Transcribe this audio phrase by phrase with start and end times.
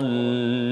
[0.00, 0.67] ضل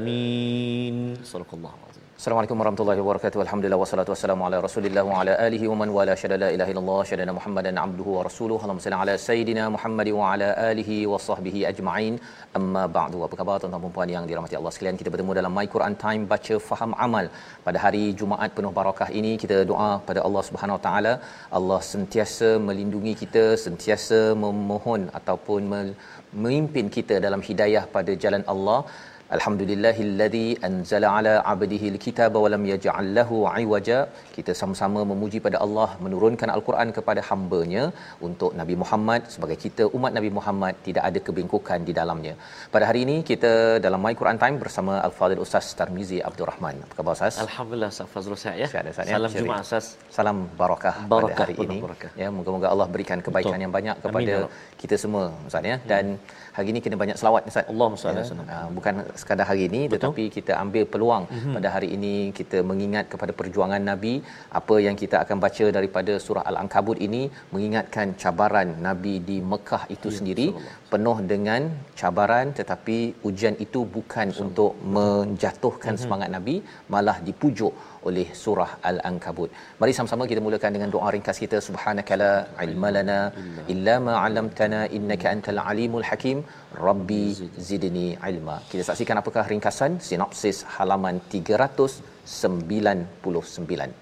[0.00, 0.96] amin.
[1.24, 3.38] Assalamualaikum Assalamualaikum warahmatullahi wabarakatuh.
[3.44, 6.98] Alhamdulillah wassalatu wassalamu ala Rasulillah wa ala alihi wa man wala syada la ilaha illallah
[7.10, 8.60] syada Muhammadan abduhu wa rasuluhu.
[8.64, 12.14] Allahumma salli ala sayidina Muhammad wa ala alihi wa sahbihi ajma'in.
[12.58, 13.24] Amma ba'du.
[13.26, 14.98] Apa khabar tuan-tuan dan puan yang dirahmati Allah sekalian?
[15.02, 17.28] Kita bertemu dalam My Quran Time baca faham amal.
[17.68, 21.14] Pada hari Jumaat penuh barakah ini kita doa pada Allah Subhanahu wa taala,
[21.60, 28.80] Allah sentiasa melindungi kita, sentiasa memohon ataupun memimpin kita dalam hidayah pada jalan Allah
[29.36, 33.98] Alhamdulillahilladzi anzala ala 'abdihi alkitaba wa lam yaj'al lahu 'iwaja.
[34.36, 37.84] Kita sama-sama memuji pada Allah menurunkan al-Quran kepada hamba-Nya
[38.28, 42.34] untuk Nabi Muhammad sebagai kita umat Nabi Muhammad tidak ada kebengkokan di dalamnya.
[42.74, 43.52] Pada hari ini kita
[43.86, 46.82] dalam My Quran Time bersama Al-Fadhil Ustaz Tarmizi Abdul Rahman.
[46.86, 47.38] Apa khabar Ustaz?
[47.46, 48.68] Alhamdulillah Ustaz Fazrul Sihat ya.
[48.74, 49.16] Sihat, Ustaz, ya.
[49.18, 49.30] Salam.
[49.38, 49.86] Jumaat Ustaz.
[50.18, 51.78] Salam barakah, Barakah, pada hari ini.
[51.86, 52.10] barakah.
[52.22, 53.64] Ya, moga-moga Allah berikan kebaikan Betul.
[53.66, 54.78] yang banyak Amin, kepada ya Rabb.
[54.82, 55.78] kita semua Ustaz ya.
[55.92, 56.04] Dan
[56.56, 57.66] hari ini kena banyak selawat Ustaz.
[57.72, 61.54] Allahumma salli Ya, ah, bukan sekadar hari ini tetapi kita ambil peluang mm-hmm.
[61.56, 64.12] pada hari ini kita mengingat kepada perjuangan Nabi
[64.60, 67.22] apa yang kita akan baca daripada surah Al-Ankabut ini
[67.54, 70.46] mengingatkan cabaran Nabi di Mekah itu Ya, sendiri
[70.92, 71.60] penuh dengan
[72.00, 72.96] cabaran tetapi
[73.28, 76.02] ujian itu bukan untuk menjatuhkan mm-hmm.
[76.04, 76.56] semangat Nabi
[76.94, 77.72] malah dipujuk
[78.08, 79.50] oleh surah Al-Ankabut.
[79.80, 82.30] Mari sama-sama kita mulakan dengan doa ringkas kita subhanakala
[82.66, 83.18] ilmalana
[83.74, 86.38] illa ma 'allamtana innaka antal alimul hakim
[86.86, 87.24] rabbi
[87.70, 88.56] zidni ilma.
[88.72, 93.98] Kita saksikan apakah ringkasan sinopsis halaman 399.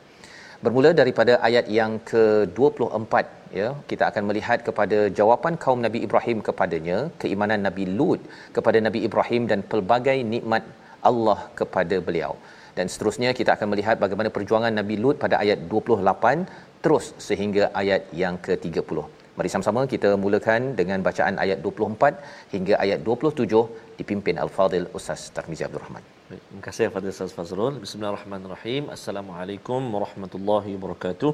[0.64, 3.12] Bermula daripada ayat yang ke-24
[3.58, 8.20] ya kita akan melihat kepada jawapan kaum Nabi Ibrahim kepadanya keimanan Nabi Lut
[8.56, 10.64] kepada Nabi Ibrahim dan pelbagai nikmat
[11.10, 12.32] Allah kepada beliau
[12.78, 18.02] dan seterusnya kita akan melihat bagaimana perjuangan Nabi Lut pada ayat 28 terus sehingga ayat
[18.22, 18.98] yang ke-30
[19.38, 25.66] mari sama-sama kita mulakan dengan bacaan ayat 24 hingga ayat 27 dipimpin Al-Fadil Ustaz Tarmizi
[25.66, 27.74] Abdul Rahman Baik, Terima kasih kepada Ustaz Fazrul.
[27.84, 28.82] Bismillahirrahmanirrahim.
[28.94, 31.30] Assalamualaikum warahmatullahi wabarakatuh.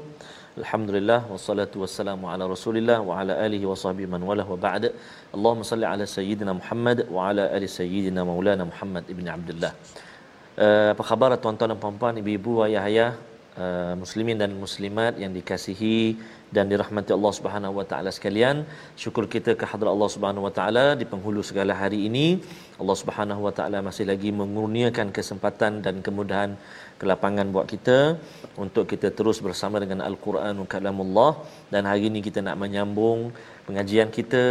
[0.61, 4.85] Alhamdulillah wassalatu wassalamu ala Rasulillah wa ala alihi wa sahbihi man wala wa ba'd.
[5.35, 9.73] Allahumma salli ala sayyidina Muhammad wa ala ali sayyidina Maulana Muhammad ibn Abdullah.
[10.55, 13.11] Uh, apa khabar tuan-tuan dan puan-puan, ibu-ibu, ayah-ayah,
[13.59, 15.97] uh, muslimin dan muslimat yang dikasihi
[16.55, 18.55] dan dirahmati Allah Subhanahu wa taala sekalian.
[19.03, 22.27] Syukur kita ke hadrat Allah Subhanahu wa taala di penghulu segala hari ini.
[22.81, 26.51] Allah Subhanahu wa taala masih lagi mengurniakan kesempatan dan kemudahan
[27.01, 27.97] kelapangan buat kita
[28.63, 31.31] untuk kita terus bersama dengan Al-Quran kalamullah
[31.73, 33.19] dan hari ini kita nak menyambung
[33.67, 34.43] pengajian kita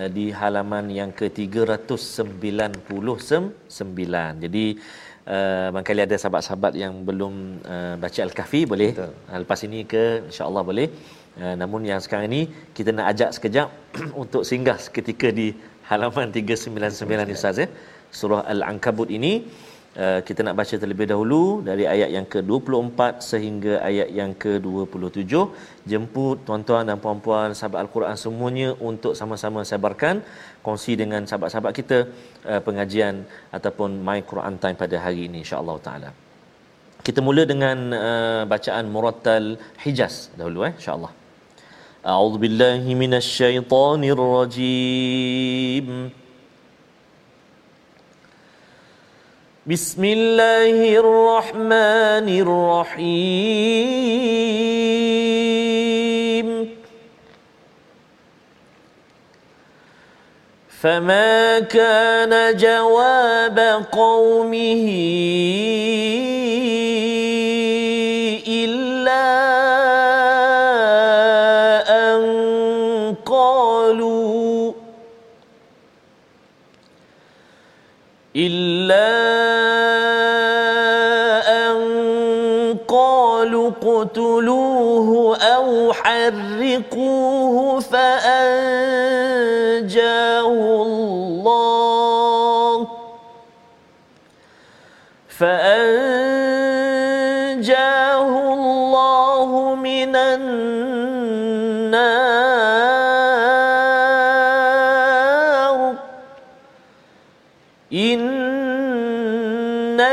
[0.00, 4.14] uh, di halaman yang ke-399.
[4.46, 4.66] Jadi
[5.24, 8.92] Uh, barangkali ada sahabat-sahabat yang belum uh, baca Al-Kahfi boleh.
[8.92, 9.12] Betul.
[9.32, 10.88] uh, lepas ini ke insya-Allah boleh.
[11.40, 13.68] Uh, namun yang sekarang ini kita nak ajak sekejap
[14.22, 15.56] untuk singgah seketika di
[15.88, 17.68] halaman 399 ni Ustaz ya.
[18.12, 19.32] Surah Al-Ankabut ini
[20.02, 23.00] uh, kita nak baca terlebih dahulu dari ayat yang ke-24
[23.30, 25.32] sehingga ayat yang ke-27
[25.90, 30.22] jemput tuan-tuan dan puan-puan sahabat Al-Quran semuanya untuk sama-sama sebarkan
[30.66, 31.98] kongsi dengan sahabat-sahabat kita
[32.50, 33.24] uh, pengajian
[33.56, 36.10] ataupun My Quran Time pada hari ini insya-Allah taala.
[37.06, 39.46] Kita mula dengan uh, bacaan Murattal
[39.84, 41.12] Hijaz dahulu eh insya-Allah.
[42.12, 45.88] A'udzu billahi minasyaitonir rajim.
[49.66, 53.08] بسم الله الرحمن الرحيم
[60.68, 63.58] فما كان جواب
[63.92, 64.84] قومه
[68.48, 69.24] إلا
[71.88, 72.20] أن
[73.26, 74.72] قالوا
[78.36, 78.63] إلا
[86.24, 88.46] أو حرقوه فأنجاه
[90.82, 92.88] الله
[95.28, 95.72] فأنجاه
[98.52, 101.54] الله من النار
[107.92, 108.34] إن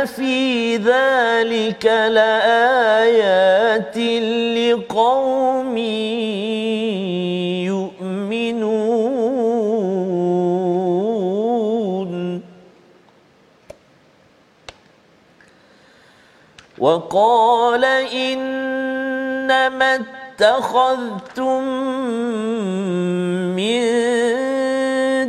[0.05, 3.51] في ذلك لآيات
[4.57, 5.50] لقوم
[7.67, 8.91] يؤمنون.
[16.81, 17.85] وقال
[18.25, 21.63] إنما اتخذتم
[23.55, 23.81] من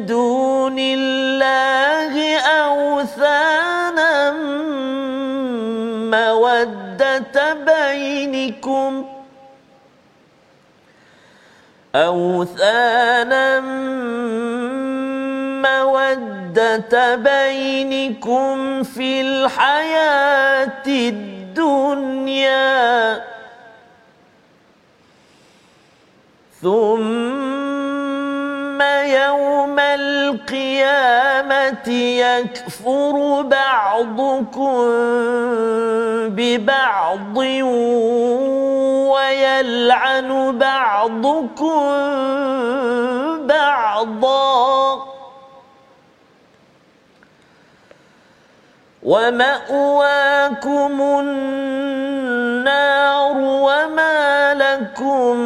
[0.06, 4.32] دون الله أوثانا
[6.10, 9.11] مودة بينكم
[11.94, 13.60] أوثانا
[15.60, 22.52] مودة بينكم في الحياة الدنيا.
[26.62, 27.82] ثم
[29.02, 30.68] يوم القيامة
[31.88, 34.88] يكفر بعضكم
[36.28, 37.38] ببعض.
[39.12, 41.82] ويلعن بعضكم
[43.46, 45.12] بعضا.
[49.02, 52.02] ومأواكم النار
[53.36, 55.36] وما لكم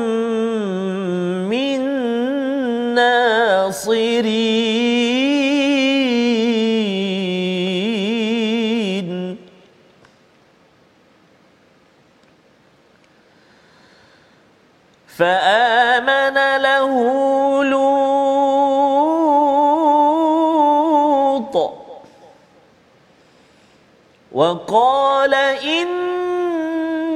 [24.36, 25.34] وقال
[25.64, 27.06] إني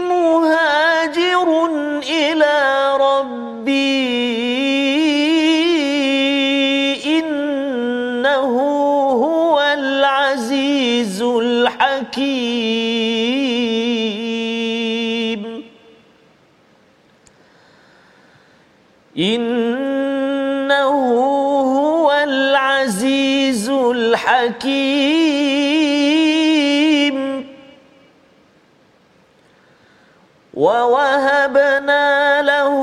[0.00, 1.48] مهاجر
[2.04, 2.56] إلى
[3.00, 3.70] ربي
[7.18, 8.52] إنه
[9.24, 12.20] هو العزيز الحكيم.
[19.18, 20.92] إنه
[21.76, 25.19] هو العزيز الحكيم.
[30.60, 32.74] ووهبنا له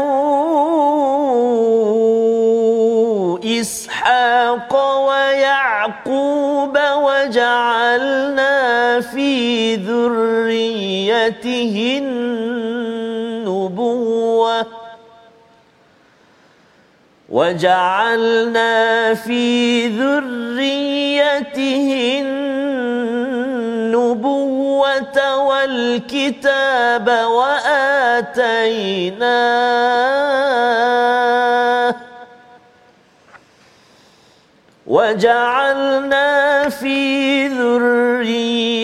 [3.61, 4.73] إسحاق
[5.07, 8.55] ويعقوب وجعلنا
[9.01, 11.75] في ذريته
[13.45, 14.65] النبوة
[17.29, 21.87] وجعلنا في ذريته
[24.87, 27.09] النبوة والكتاب
[30.97, 31.95] وآتيناه
[34.87, 38.75] وجعلنا في ذريته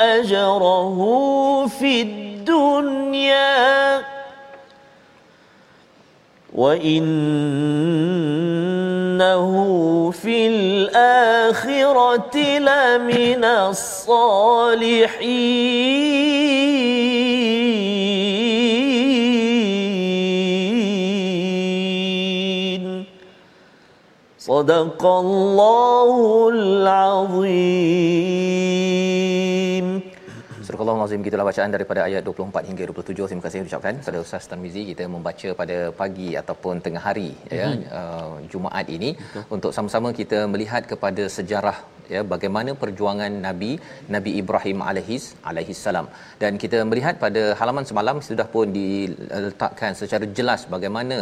[0.00, 0.98] أجره
[1.66, 3.83] في الدنيا
[6.54, 8.14] وإنه
[10.10, 14.94] في الآخرة لمن الصالحين
[24.38, 28.34] صدق الله العظيم
[30.74, 34.48] Surah Allah Azim gitulah bacaan daripada ayat 24 hingga 27 terima kasih ucapkan kepada Ustaz
[34.50, 37.84] Tarmizi kita membaca pada pagi ataupun tengah hari ya Mhm.
[38.00, 39.10] uh, Jumaat ini.
[39.56, 41.76] Untuk sama-sama kita melihat kepada sejarah
[42.14, 43.70] ya bagaimana perjuangan Nabi
[44.14, 46.06] Nabi Ibrahim alaihis alaihis salam.
[46.42, 51.16] Dan kita melihat pada halaman semalam sudah pun diletakkan secara jelas bagaimana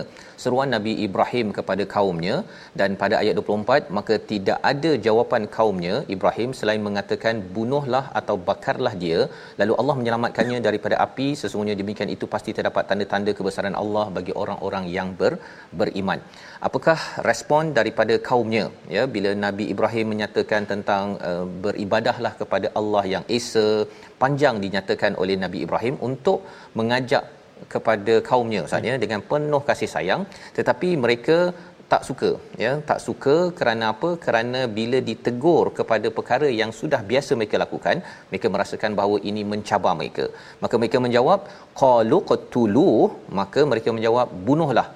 [0.44, 2.36] seruan Nabi Ibrahim kepada kaumnya.
[2.80, 8.94] Dan pada ayat 24 maka tidak ada jawapan kaumnya Ibrahim selain mengatakan bunuhlah atau bakarlah
[9.04, 9.20] dia
[9.60, 11.28] lalu Allah menyelamatkannya daripada api.
[11.40, 15.32] Sesungguhnya demikian itu pasti terdapat tanda-tanda kebesaran Allah bagi orang-orang yang ber,
[15.80, 16.20] beriman.
[16.68, 18.64] Apakah respon daripada kaumnya?
[18.96, 23.66] Ya bila Nabi Ibrahim menyatakan tentang uh, beribadahlah kepada Allah yang esa
[24.22, 26.40] panjang dinyatakan oleh Nabi Ibrahim untuk
[26.80, 27.24] mengajak
[27.74, 30.22] kepada kaumnya Ustaz ya dengan penuh kasih sayang.
[30.58, 31.36] Tetapi mereka
[31.92, 32.30] tak suka
[32.62, 34.10] ya tak suka kerana apa?
[34.24, 37.96] Kerana bila ditegur kepada perkara yang sudah biasa mereka lakukan
[38.30, 40.26] mereka merasakan bahawa ini mencabar mereka.
[40.64, 41.40] Maka mereka menjawab
[41.82, 42.90] qalu qatulu
[43.40, 44.88] maka mereka menjawab bunuhlah.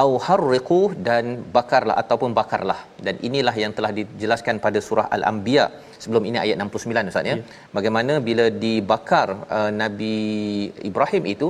[0.00, 1.24] Au harriqu dan
[1.56, 2.76] bakarlah ataupun bakarlah.
[3.06, 5.64] Dan inilah yang telah dijelaskan pada surah al-anbiya
[6.02, 7.30] sebelum ini ayat 69 ustaz ya.
[7.30, 7.40] Yeah.
[7.76, 10.14] bagaimana bila dibakar uh, nabi
[10.90, 11.48] Ibrahim itu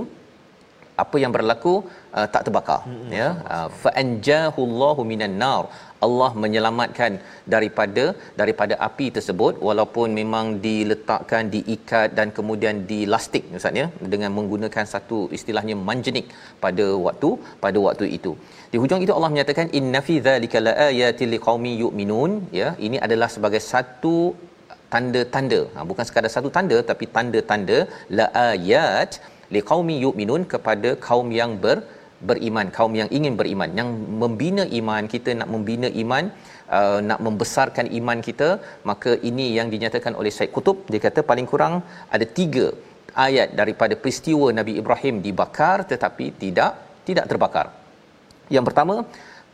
[1.05, 1.75] apa yang berlaku
[2.19, 3.13] uh, tak terbakar mm-hmm.
[3.21, 3.29] ya.
[3.55, 5.63] Uh, fa anjahullahu minan nar.
[6.07, 7.13] Allah menyelamatkan
[7.55, 8.05] daripada
[8.41, 15.19] daripada api tersebut walaupun memang diletakkan diikat dan kemudian dilastik ustaz ya dengan menggunakan satu
[15.39, 16.29] istilahnya manjenik
[16.65, 17.31] pada waktu
[17.65, 18.33] pada waktu itu.
[18.75, 22.71] Di hujung itu Allah menyatakan inna fi dzalika laayatil liqaumin yu'minun ya.
[22.89, 24.17] Ini adalah sebagai satu
[24.95, 25.61] tanda-tanda.
[25.75, 27.79] Ha, bukan sekadar satu tanda tapi tanda-tanda
[28.21, 29.11] laayat
[29.57, 31.79] liqaumi yu'minun kepada kaum yang ber
[32.29, 33.89] beriman kaum yang ingin beriman yang
[34.23, 36.25] membina iman kita nak membina iman
[36.79, 38.49] uh, nak membesarkan iman kita
[38.91, 41.77] maka ini yang dinyatakan oleh Syed Kutub dia kata paling kurang
[42.17, 42.67] ada tiga
[43.27, 46.73] ayat daripada peristiwa Nabi Ibrahim dibakar tetapi tidak
[47.09, 47.67] tidak terbakar.
[48.55, 48.95] Yang pertama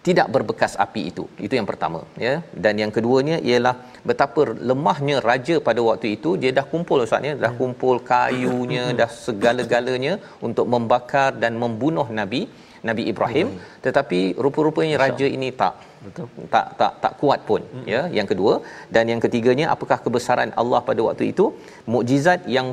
[0.07, 1.25] tidak berbekas api itu.
[1.47, 2.35] Itu yang pertama ya.
[2.65, 3.75] Dan yang keduanya ialah
[4.09, 7.35] betapa lemahnya raja pada waktu itu dia dah kumpul ustaz ya.
[7.45, 7.61] Dah hmm.
[7.63, 8.97] kumpul kayunya hmm.
[9.01, 10.15] dah segala-galanya
[10.49, 12.43] untuk membakar dan membunuh nabi
[12.89, 13.47] nabi Ibrahim.
[13.51, 13.63] Hmm.
[13.85, 16.27] tetapi rupa-rupanya raja ini tak betul.
[16.55, 18.03] tak tak tak kuat pun ya.
[18.19, 18.55] Yang kedua.
[18.95, 21.47] Dan yang ketiganya apakah kebesaran Allah pada waktu itu?
[21.95, 22.69] Mukjizat yang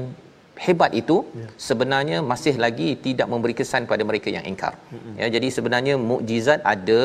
[0.66, 1.48] hebat itu ya.
[1.68, 4.74] sebenarnya masih lagi tidak memberi kesan pada mereka yang ingkar.
[4.94, 5.16] Mm-hmm.
[5.22, 7.02] Ya jadi sebenarnya mukjizat ada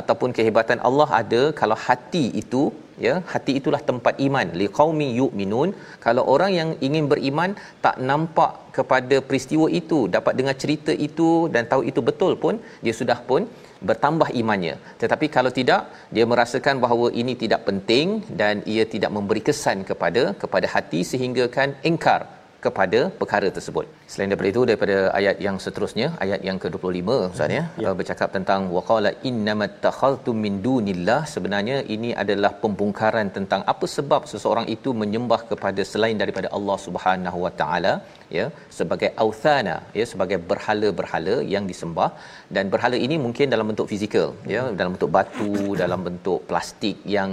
[0.00, 2.62] ataupun kehebatan Allah ada kalau hati itu
[3.04, 5.70] ya hati itulah tempat iman liqaumi yu'minun
[6.04, 7.50] kalau orang yang ingin beriman
[7.84, 12.94] tak nampak kepada peristiwa itu dapat dengar cerita itu dan tahu itu betul pun dia
[13.00, 13.42] sudah pun
[13.88, 15.82] bertambah imannya tetapi kalau tidak
[16.16, 21.46] dia merasakan bahawa ini tidak penting dan ia tidak memberi kesan kepada kepada hati sehingga
[21.56, 22.20] kan ingkar
[22.66, 23.86] kepada perkara tersebut.
[24.12, 27.88] Selain daripada itu daripada ayat yang seterusnya ayat yang ke-25 Ustaz ya, ya.
[27.90, 34.22] Uh, bercakap tentang waqala innamat takhadtum min dunillah sebenarnya ini adalah pembongkaran tentang apa sebab
[34.32, 37.94] seseorang itu menyembah kepada selain daripada Allah Subhanahu Wa Taala
[38.38, 38.46] ya
[38.78, 42.10] sebagai authana ya sebagai berhala-berhala yang disembah
[42.56, 45.52] dan berhala ini mungkin dalam bentuk fizikal ya dalam bentuk batu
[45.82, 47.30] dalam bentuk plastik yang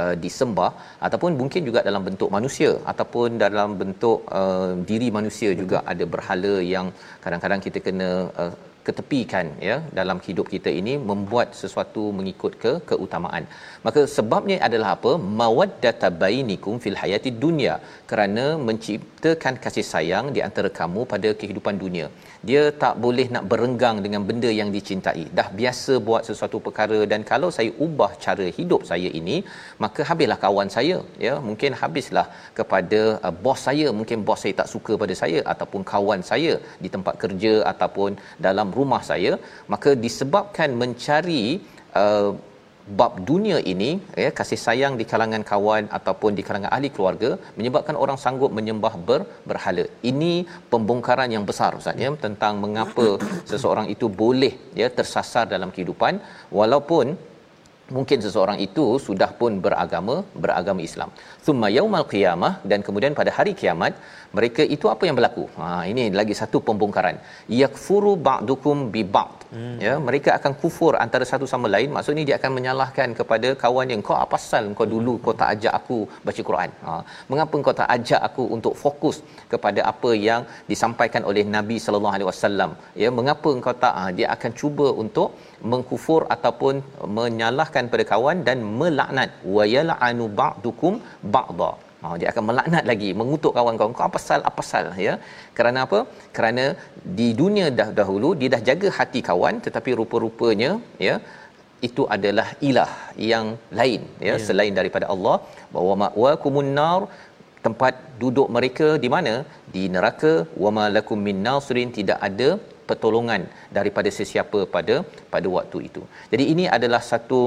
[0.00, 0.70] uh, disembah
[1.06, 6.54] ataupun mungkin juga dalam bentuk manusia ataupun dalam bentuk uh, diri manusia juga ada berhala
[6.74, 6.88] yang
[7.24, 8.10] kadang-kadang kita kena
[8.42, 8.52] uh,
[8.88, 13.44] ketepikan ya dalam hidup kita ini membuat sesuatu mengikut ke keutamaan.
[13.86, 15.12] Maka sebabnya adalah apa?
[15.40, 17.74] Mawaddata bainikum fil hayati dunya
[18.10, 22.08] kerana menciptakan kasih sayang di antara kamu pada kehidupan dunia.
[22.48, 25.24] Dia tak boleh nak berenggang dengan benda yang dicintai.
[25.38, 29.36] Dah biasa buat sesuatu perkara dan kalau saya ubah cara hidup saya ini,
[29.84, 31.34] maka habislah kawan saya ya.
[31.48, 32.26] Mungkin habislah
[32.58, 36.54] kepada uh, bos saya, mungkin bos saya tak suka pada saya ataupun kawan saya
[36.84, 38.10] di tempat kerja ataupun
[38.46, 39.32] dalam rumah saya
[39.72, 41.44] maka disebabkan mencari
[42.02, 42.30] uh,
[42.98, 43.90] bab dunia ini
[44.24, 48.94] ya kasih sayang di kalangan kawan ataupun di kalangan ahli keluarga menyebabkan orang sanggup menyembah
[49.08, 50.32] ber, berhala ini
[50.72, 53.06] pembongkaran yang besar ustaz ya tentang mengapa
[53.52, 56.16] seseorang itu boleh ya tersasar dalam kehidupan
[56.60, 57.06] walaupun
[57.96, 61.10] mungkin seseorang itu sudah pun beragama beragama Islam.
[61.44, 63.94] Thumma yaumal qiyamah dan kemudian pada hari kiamat
[64.36, 65.44] mereka itu apa yang berlaku?
[65.58, 67.18] Ha ini lagi satu pembongkaran.
[67.62, 69.37] Yakfuru ba'dukum bi ba'd.
[69.52, 69.76] Hmm.
[69.86, 71.90] Ya, mereka akan kufur antara satu sama lain.
[71.96, 75.72] Maksudnya dia akan menyalahkan kepada kawan yang kau apa pasal kau dulu kau tak ajak
[75.80, 76.70] aku baca Quran?
[76.86, 76.92] Ha
[77.30, 79.16] mengapa kau tak ajak aku untuk fokus
[79.52, 82.70] kepada apa yang disampaikan oleh Nabi sallallahu alaihi wasallam?
[83.02, 85.28] Ya, mengapa engkau tak ha, dia akan cuba untuk
[85.72, 86.74] mengkufur ataupun
[87.18, 90.94] menyalahkan pada kawan dan melaknat wa yal'anu ba'dukum
[91.36, 93.94] ba'dha Ha, dia akan melaknat lagi, mengutuk kawan-kawan.
[93.98, 95.14] Kau apa sal, apa sal, ya?
[95.56, 96.00] Kerana apa?
[96.36, 96.64] Kerana
[97.18, 100.70] di dunia dah dahulu dia dah jaga hati kawan, tetapi rupa-rupanya,
[101.06, 101.16] ya,
[101.88, 102.92] itu adalah ilah
[103.30, 103.46] yang
[103.80, 104.38] lain, ya, yeah.
[104.48, 105.36] selain daripada Allah.
[105.74, 107.00] Bahawa ma'wakumun nar
[107.66, 109.34] tempat duduk mereka di mana?
[109.74, 110.32] Di neraka.
[110.64, 112.50] Wa ma lakum min nasirin tidak ada
[112.88, 113.42] pertolongan
[113.78, 114.94] daripada sesiapa pada
[115.32, 116.02] pada waktu itu.
[116.32, 117.40] Jadi ini adalah satu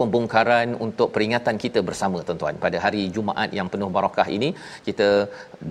[0.00, 4.48] pembongkaran untuk peringatan kita bersama tuan-tuan pada hari Jumaat yang penuh barakah ini
[4.88, 5.08] kita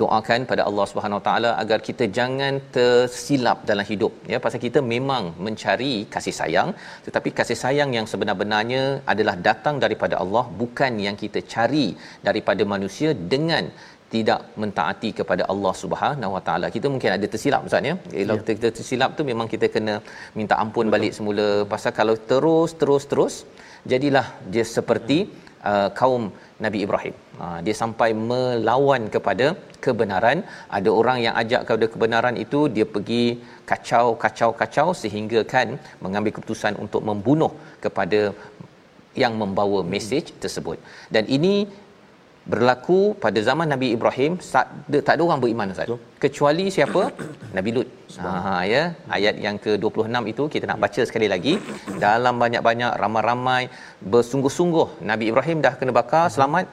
[0.02, 5.24] doakan pada Allah Subhanahu Taala agar kita jangan tersilap dalam hidup ya pasal kita memang
[5.48, 6.72] mencari kasih sayang
[7.08, 8.84] tetapi kasih sayang yang sebenar-benarnya
[9.14, 11.88] adalah datang daripada Allah bukan yang kita cari
[12.30, 13.66] daripada manusia dengan
[14.14, 16.68] tidak mentaati kepada Allah Subhanahu Wa Taala.
[16.76, 17.96] Kita mungkin ada tersilap Ustaz ya.
[18.14, 18.46] Kalau ya.
[18.58, 19.96] kita tersilap tu memang kita kena
[20.40, 20.94] minta ampun Betul.
[20.96, 23.36] balik semula pasal kalau terus terus terus
[23.92, 25.18] jadilah dia seperti
[25.72, 26.24] uh, kaum
[26.66, 27.16] Nabi Ibrahim.
[27.44, 29.48] Uh, dia sampai melawan kepada
[29.86, 30.40] kebenaran.
[30.78, 33.24] Ada orang yang ajak kepada kebenaran itu dia pergi
[33.72, 37.52] kacau kacau kacau sehingga kan mengambil keputusan untuk membunuh
[37.86, 38.22] kepada
[39.24, 40.78] yang membawa mesej tersebut.
[41.14, 41.54] Dan ini
[42.52, 45.90] berlaku pada zaman Nabi Ibrahim tak ada, tak ada orang beriman Ustaz.
[46.24, 47.02] Kecuali siapa?
[47.58, 47.88] Nabi Lut.
[48.24, 48.84] Ha ya,
[49.18, 51.54] ayat yang ke-26 itu kita nak baca sekali lagi.
[52.06, 53.64] Dalam banyak-banyak ramai-ramai
[54.14, 56.66] bersungguh-sungguh Nabi Ibrahim dah kena bakar selamat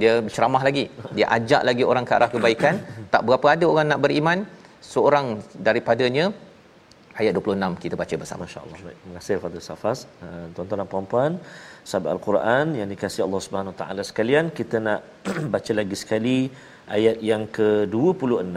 [0.00, 0.84] dia berceramah lagi.
[1.16, 2.74] Dia ajak lagi orang ke arah kebaikan.
[3.14, 4.38] Tak berapa ada orang nak beriman.
[4.92, 5.26] Seorang
[5.66, 6.24] daripadanya
[7.20, 8.78] ayat 26 kita baca bersama insya-Allah.
[8.80, 9.98] Terima kasih kepada Safas.
[10.24, 11.32] Uh, tuan-tuan dan puan-puan,
[11.88, 15.00] sahabat al-Quran yang dikasihi Allah Subhanahu taala sekalian kita nak
[15.54, 16.38] baca lagi sekali
[16.96, 18.56] ayat yang ke-26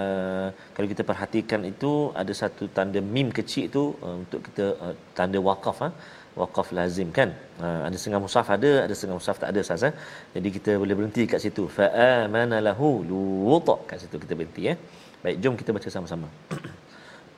[0.00, 4.94] uh, kalau kita perhatikan itu ada satu tanda mim kecil tu uh, untuk kita uh,
[5.18, 5.96] tanda wakaf, ah ha?
[6.40, 9.90] waqaf lazim kan ha, ada setengah musaf ada ada setengah musaf tak ada sas ha?
[10.34, 14.72] jadi kita boleh berhenti kat situ fa amana lahu luta kat situ kita berhenti ya
[14.74, 14.78] eh?
[15.22, 16.28] baik jom kita baca sama-sama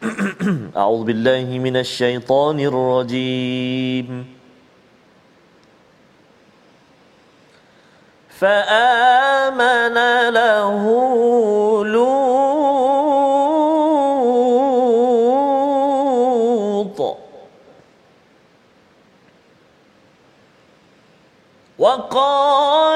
[0.82, 4.38] a'udzubillahi minasyaitonirrajim -sama.
[8.40, 9.97] فآمن
[10.28, 10.85] له
[11.85, 12.18] لوط.
[21.78, 22.88] وقال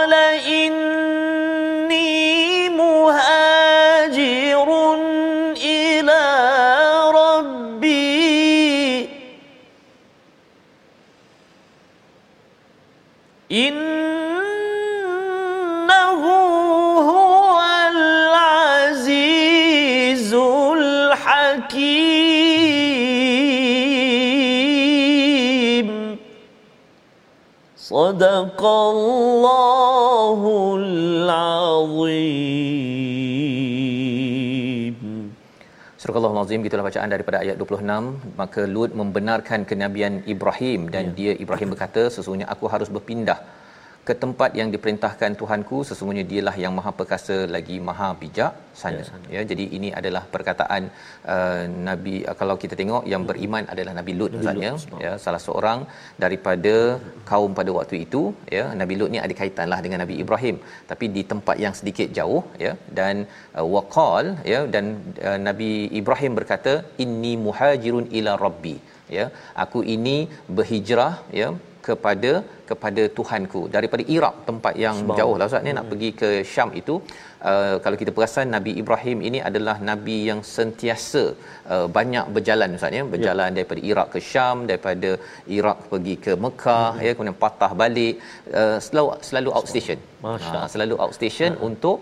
[36.72, 41.16] Gitulah bacaan daripada ayat 26 maka Lut membenarkan kenabian Ibrahim dan ya.
[41.18, 43.36] dia Ibrahim berkata sesungguhnya aku harus berpindah
[44.08, 49.34] ke tempat yang diperintahkan Tuhanku sesungguhnya dialah yang maha perkasa lagi maha bijak sana ya,
[49.34, 50.82] ya jadi ini adalah perkataan
[51.34, 54.70] uh, nabi uh, kalau kita tengok yang beriman adalah Nabi Lut misalnya
[55.04, 55.80] ya salah seorang
[56.24, 56.74] daripada
[57.30, 58.22] kaum pada waktu itu
[58.56, 58.64] ya.
[58.80, 60.56] Nabi Lut ni ada kaitanlah dengan Nabi Ibrahim
[60.90, 62.72] tapi di tempat yang sedikit jauh ya.
[62.98, 63.26] Dan
[63.58, 64.86] uh, waqal ya dan
[65.28, 68.76] uh, Nabi Ibrahim berkata inni muhajirun ila rabbi.
[69.16, 69.26] Ya
[69.64, 70.16] aku ini
[70.56, 71.48] berhijrah ya
[71.86, 72.32] kepada
[72.70, 75.78] kepada Tuhanku daripada Iraq tempat yang jauh lah Ustaz ni hmm.
[75.78, 76.94] nak pergi ke Syam itu
[77.50, 81.24] uh, kalau kita perasan Nabi Ibrahim ini adalah nabi yang sentiasa
[81.74, 83.56] uh, banyak berjalan Ustaz ya berjalan ya.
[83.58, 85.10] daripada Iraq ke Syam daripada
[85.58, 87.04] Iraq pergi ke Mekah hmm.
[87.06, 88.16] ya kemudian patah balik
[88.60, 91.68] uh, selalu selalu outstation uh, selalu outstation hmm.
[91.70, 91.98] untuk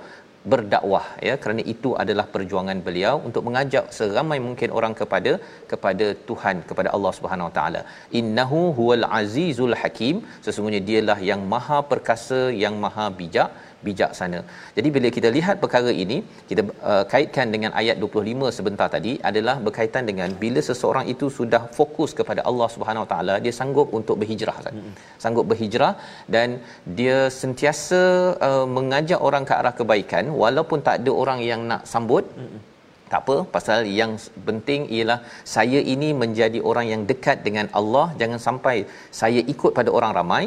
[0.52, 5.32] berdakwah ya kerana itu adalah perjuangan beliau untuk mengajak seramai mungkin orang kepada
[5.72, 7.82] kepada Tuhan kepada Allah Subhanahu Wa Taala.
[8.20, 10.16] Innahu huwal azizul hakim.
[10.46, 13.50] Sesungguhnya dialah yang maha perkasa yang maha bijak
[13.86, 14.40] bijaksana.
[14.76, 16.18] Jadi bila kita lihat perkara ini,
[16.50, 21.62] kita uh, kaitkan dengan ayat 25 sebentar tadi adalah berkaitan dengan bila seseorang itu sudah
[21.78, 24.74] fokus kepada Allah Subhanahu Wa Taala, dia sanggup untuk berhijrah kan.
[24.78, 24.94] Hmm.
[25.24, 25.92] Sanggup berhijrah
[26.36, 26.58] dan
[27.00, 28.02] dia sentiasa
[28.48, 32.26] uh, mengajak orang ke arah kebaikan walaupun tak ada orang yang nak sambut.
[32.40, 32.60] Hmm
[33.12, 34.12] tak apa pasal yang
[34.48, 35.18] penting ialah
[35.54, 38.06] saya ini menjadi orang yang dekat dengan Allah.
[38.20, 38.76] Jangan sampai
[39.20, 40.42] saya ikut pada orang ramai.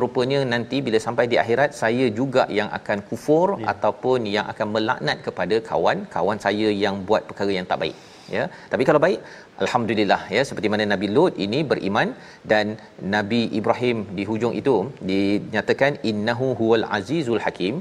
[0.00, 3.66] Rupanya nanti bila sampai di akhirat saya juga yang akan kufur ya.
[3.74, 6.00] ataupun yang akan melaknat kepada kawan.
[6.16, 7.96] Kawan saya yang buat perkara yang tak baik
[8.36, 8.44] ya.
[8.72, 9.18] Tapi kalau baik
[9.64, 10.44] alhamdulillah ya.
[10.50, 12.08] Seperti mana Nabi Lut ini beriman
[12.52, 12.78] dan
[13.16, 14.76] Nabi Ibrahim di hujung itu
[15.10, 17.76] dinyatakan innahu huwal azizul hakim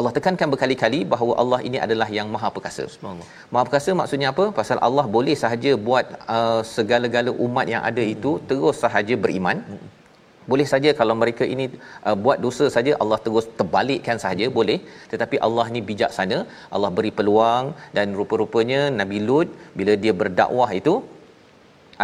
[0.00, 2.84] Allah tekankan berkali-kali bahawa Allah ini adalah yang maha perkasa.
[3.52, 4.44] Maha perkasa maksudnya apa?
[4.58, 9.58] Pasal Allah boleh sahaja buat uh, segala-gala umat yang ada itu terus sahaja beriman.
[10.50, 11.64] Boleh saja kalau mereka ini
[12.08, 14.78] uh, buat dosa saja Allah terus terbalikkan sahaja boleh
[15.12, 16.38] tetapi Allah ni bijaksana
[16.74, 19.48] Allah beri peluang dan rupa-rupanya Nabi Lut
[19.80, 20.94] bila dia berdakwah itu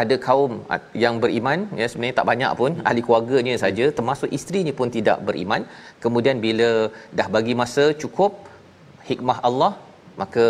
[0.03, 0.53] ada kaum
[1.05, 5.63] yang beriman ya sebenarnya tak banyak pun ahli keluarganya saja termasuk isterinya pun tidak beriman.
[6.05, 6.71] Kemudian bila
[7.19, 8.33] dah bagi masa cukup
[9.11, 9.73] hikmah Allah
[10.23, 10.47] maka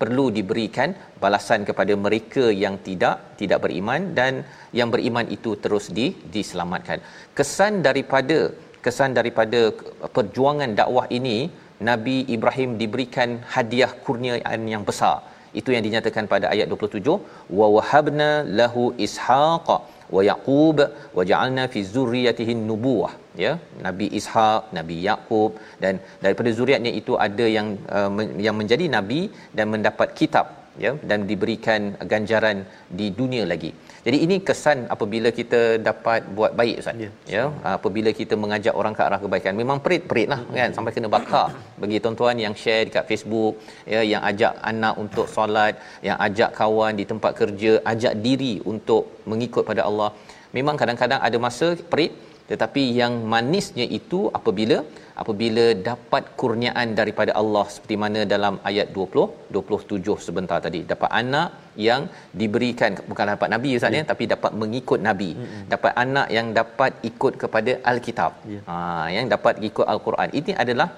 [0.00, 0.90] perlu diberikan
[1.22, 4.32] balasan kepada mereka yang tidak tidak beriman dan
[4.78, 7.00] yang beriman itu terus di diselamatkan.
[7.38, 8.38] Kesan daripada
[8.86, 9.60] kesan daripada
[10.16, 11.38] perjuangan dakwah ini
[11.88, 15.16] Nabi Ibrahim diberikan hadiah kurniaan yang besar
[15.60, 17.16] itu yang dinyatakan pada ayat 27
[17.58, 19.76] wa wahabna lahu ishaqa
[20.14, 20.78] wa yaqub
[21.16, 23.12] wa ja'alna fi zurriyyatihi nubuwah.
[23.44, 23.52] Ya
[23.86, 28.10] nabi ishaq nabi yaqub dan daripada zuriatnya itu ada yang uh,
[28.46, 29.20] yang menjadi nabi
[29.58, 30.46] dan mendapat kitab
[30.84, 31.80] ya dan diberikan
[32.12, 32.58] ganjaran
[32.98, 33.70] di dunia lagi.
[34.06, 37.00] Jadi ini kesan apabila kita dapat buat baik ustaz.
[37.04, 37.44] Ya, ya
[37.76, 39.54] apabila kita mengajak orang ke arah kebaikan.
[39.62, 40.70] Memang perit-perit lah kan?
[40.76, 41.48] Sampai kena bakar.
[41.82, 43.54] Bagi tuan-tuan yang share dekat Facebook
[43.94, 45.74] ya yang ajak anak untuk solat
[46.08, 50.10] yang ajak kawan di tempat kerja ajak diri untuk mengikut pada Allah.
[50.56, 52.14] Memang kadang-kadang ada masa perit
[52.50, 54.78] tetapi yang manisnya itu apabila
[55.22, 61.48] apabila dapat kurniaan daripada Allah seperti mana dalam ayat 20 27 sebentar tadi dapat anak
[61.88, 62.02] yang
[62.40, 65.64] diberikan bukan dapat nabi ustaz ya tapi dapat mengikut nabi mm-hmm.
[65.72, 68.62] dapat anak yang dapat ikut kepada alkitab yeah.
[68.68, 68.76] ha
[69.16, 70.88] yang dapat ikut al-Quran ini adalah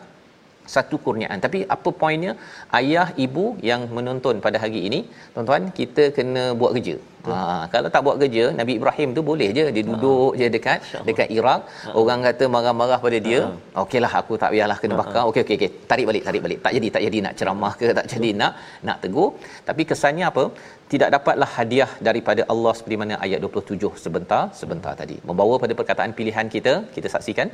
[0.74, 1.38] satu kurniaan.
[1.44, 2.32] Tapi apa poinnya?
[2.78, 5.00] Ayah ibu yang menonton pada hari ini
[5.34, 6.96] tuan-tuan kita kena buat kerja.
[7.28, 7.36] Ha,
[7.72, 9.64] kalau tak buat kerja Nabi Ibrahim tu boleh je.
[9.76, 10.38] Dia duduk ha.
[10.40, 10.78] je dekat
[11.08, 11.60] dekat Iraq.
[11.86, 11.94] Ha.
[12.00, 13.40] orang kata marah-marah pada dia.
[13.44, 13.82] Ha.
[13.84, 15.22] okeylah aku tak payahlah kena bakar.
[15.30, 15.70] okey okey okey.
[15.90, 16.60] Tarik balik tarik balik.
[16.66, 17.18] Tak jadi tak jadi.
[17.26, 18.52] Nak ceramah ke tak jadi nak
[18.88, 19.30] nak tegur.
[19.70, 20.44] Tapi kesannya apa?
[20.92, 25.18] Tidak dapatlah hadiah daripada Allah seperti mana ayat 27 sebentar sebentar tadi.
[25.30, 27.50] Membawa pada perkataan pilihan kita kita saksikan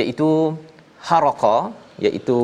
[0.00, 0.28] iaitu
[1.08, 1.56] haraka
[2.04, 2.38] iaitu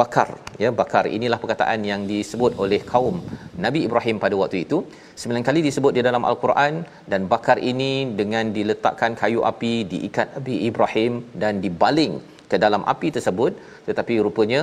[0.00, 0.28] bakar.
[0.62, 1.04] Ya bakar.
[1.16, 3.16] Inilah perkataan yang disebut oleh kaum
[3.64, 4.78] Nabi Ibrahim pada waktu itu.
[5.20, 6.74] Sembilan kali disebut di dalam al-Quran
[7.12, 12.14] dan bakar ini dengan diletakkan kayu api diikat Nabi Ibrahim dan dibaling
[12.50, 13.52] ke dalam api tersebut.
[13.88, 14.62] Tetapi rupanya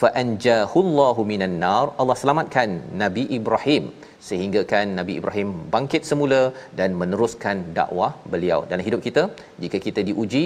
[0.00, 2.70] fa anjahullahu minan nar Allah selamatkan
[3.02, 3.84] Nabi Ibrahim
[4.28, 6.40] sehingga kan Nabi Ibrahim bangkit semula
[6.78, 8.60] dan meneruskan dakwah beliau.
[8.70, 9.22] Dalam hidup kita
[9.62, 10.44] jika kita diuji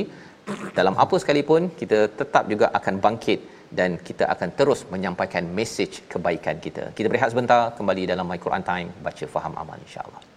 [0.78, 3.40] dalam apa sekalipun kita tetap juga akan bangkit
[3.78, 6.92] dan kita akan terus menyampaikan mesej kebaikan kita.
[6.96, 10.33] Kita berehat sebentar kembali dalam My Quran Time baca faham amal insya-Allah.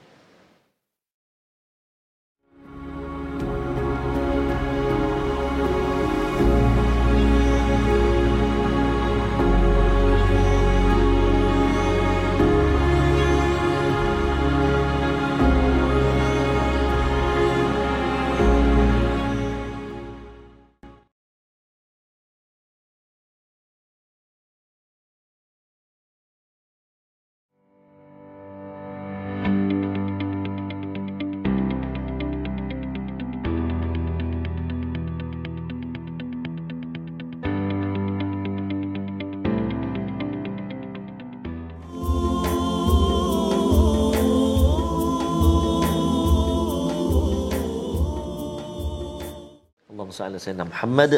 [50.18, 51.12] Salli sayyidina Muhammad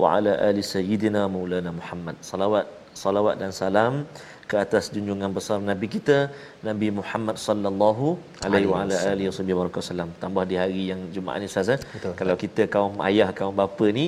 [0.00, 2.16] wa ala ali sayyidina Maulana Muhammad.
[2.30, 2.66] Salawat
[3.02, 3.94] salawat dan salam
[4.50, 6.18] ke atas junjungan besar Nabi kita
[6.68, 8.06] Nabi Muhammad sallallahu
[8.46, 10.08] alaihi wa ala alihi wasallam.
[10.22, 11.70] Tambah di hari yang Jumaat ni Ustaz.
[11.74, 11.78] Eh?
[12.20, 14.06] Kalau kita kaum ayah kaum bapa ni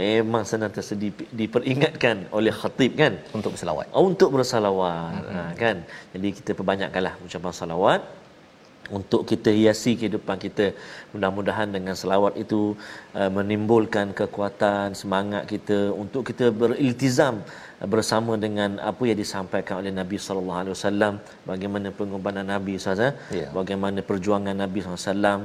[0.00, 1.08] memang senantiasa di,
[1.40, 3.86] diperingatkan oleh khatib kan untuk bersalawat.
[3.96, 5.36] Oh, untuk bersalawat hmm.
[5.36, 5.76] ha, kan.
[6.14, 8.00] Jadi kita perbanyakkanlah ucapan salawat
[8.90, 10.66] untuk kita hiasi kehidupan kita.
[11.12, 12.60] Mudah-mudahan dengan selawat itu
[13.14, 19.92] uh, menimbulkan kekuatan semangat kita untuk kita beriltizam uh, bersama dengan apa yang disampaikan oleh
[20.00, 21.14] Nabi sallallahu alaihi wasallam.
[21.50, 23.50] Bagaimana pengorbanan Nabi saja yeah.
[23.58, 25.40] bagaimana perjuangan Nabi sallallahu alaihi wasallam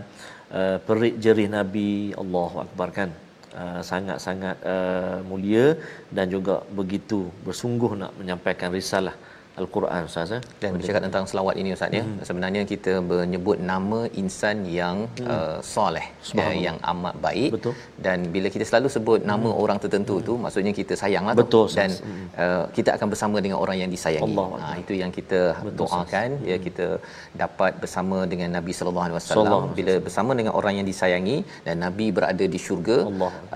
[0.60, 1.90] uh, perik jerih Nabi
[2.24, 3.12] Allahu akbar kan?
[3.58, 5.74] Uh, sangat-sangat uh, mulia
[6.14, 9.16] dan juga begitu bersungguh nak menyampaikan risalah
[9.62, 10.42] Al-Quran Ustaz eh?
[10.62, 12.04] Dan bercakap tentang selawat ini Ustaz ya.
[12.06, 12.18] Hmm.
[12.28, 15.28] Sebenarnya kita menyebut nama insan yang hmm.
[15.36, 16.06] uh, soleh
[16.40, 17.74] ya, yang amat baik Betul.
[18.06, 19.62] dan bila kita selalu sebut nama hmm.
[19.64, 20.26] orang tertentu hmm.
[20.28, 22.26] tu maksudnya kita sayanglah Betul, tu dan hmm.
[22.44, 24.26] uh, kita akan bersama dengan orang yang disayangi.
[24.28, 26.50] Allah ha, itu yang kita Betul, doakan ya, hmm.
[26.52, 26.88] ya kita
[27.44, 32.08] dapat bersama dengan Nabi sallallahu alaihi wasallam bila bersama dengan orang yang disayangi dan Nabi
[32.18, 32.98] berada di syurga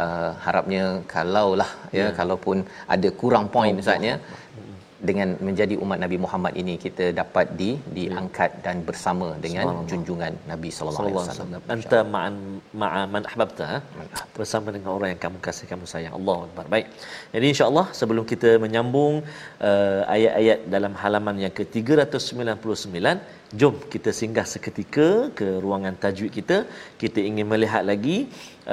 [0.06, 0.84] uh, harapnya
[1.14, 2.58] kalaulah ya, ya kalaupun
[2.96, 4.16] ada kurang poin Ustaz ya
[5.10, 10.70] dengan menjadi umat Nabi Muhammad ini kita dapat di diangkat dan bersama dengan junjungan Nabi
[10.76, 11.62] sallallahu alaihi wasallam.
[11.76, 12.36] Anta ma'an
[12.82, 13.82] ma'a man ahbabta eh?
[14.38, 16.14] bersama dengan orang yang kamu kasih kamu sayang.
[16.20, 16.66] Allahu akbar.
[16.74, 16.88] Baik.
[17.36, 19.16] Jadi insya-Allah sebelum kita menyambung
[19.70, 22.98] uh, ayat-ayat dalam halaman yang ke-399
[23.60, 26.58] Jom kita singgah seketika ke ruangan tajwid kita.
[27.02, 28.18] Kita ingin melihat lagi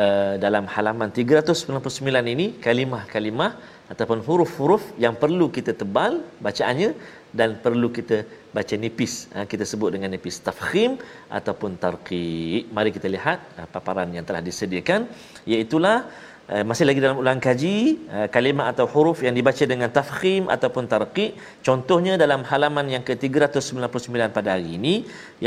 [0.02, 3.52] uh, dalam halaman 399 ini kalimah-kalimah
[3.92, 6.90] ataupun huruf-huruf yang perlu kita tebal bacaannya
[7.38, 8.24] dan perlu kita
[8.56, 9.14] baca nipis.
[9.34, 10.96] Ha, kita sebut dengan nipis tafkhim
[11.38, 12.72] ataupun tarqiq.
[12.76, 15.04] Mari kita lihat ha, paparan yang telah disediakan.
[15.52, 17.76] Iaitu uh, masih lagi dalam ulang kaji
[18.16, 21.36] uh, kalimah atau huruf yang dibaca dengan tafkhim ataupun tarqiq.
[21.66, 24.94] Contohnya dalam halaman yang ke-399 pada hari ini.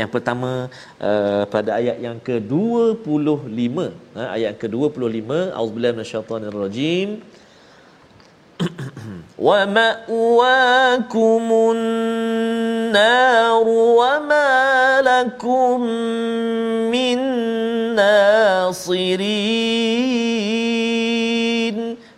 [0.00, 0.70] Yang pertama
[1.02, 7.08] uh, pada ayat yang ke-25 uh, ayat yang ke-25 auzubillahi minasyaitonirrajim
[9.37, 11.43] ومأواكم
[11.75, 13.67] النار
[13.99, 14.51] وما
[15.01, 15.81] لكم
[16.93, 17.17] من
[17.97, 19.37] ناصرين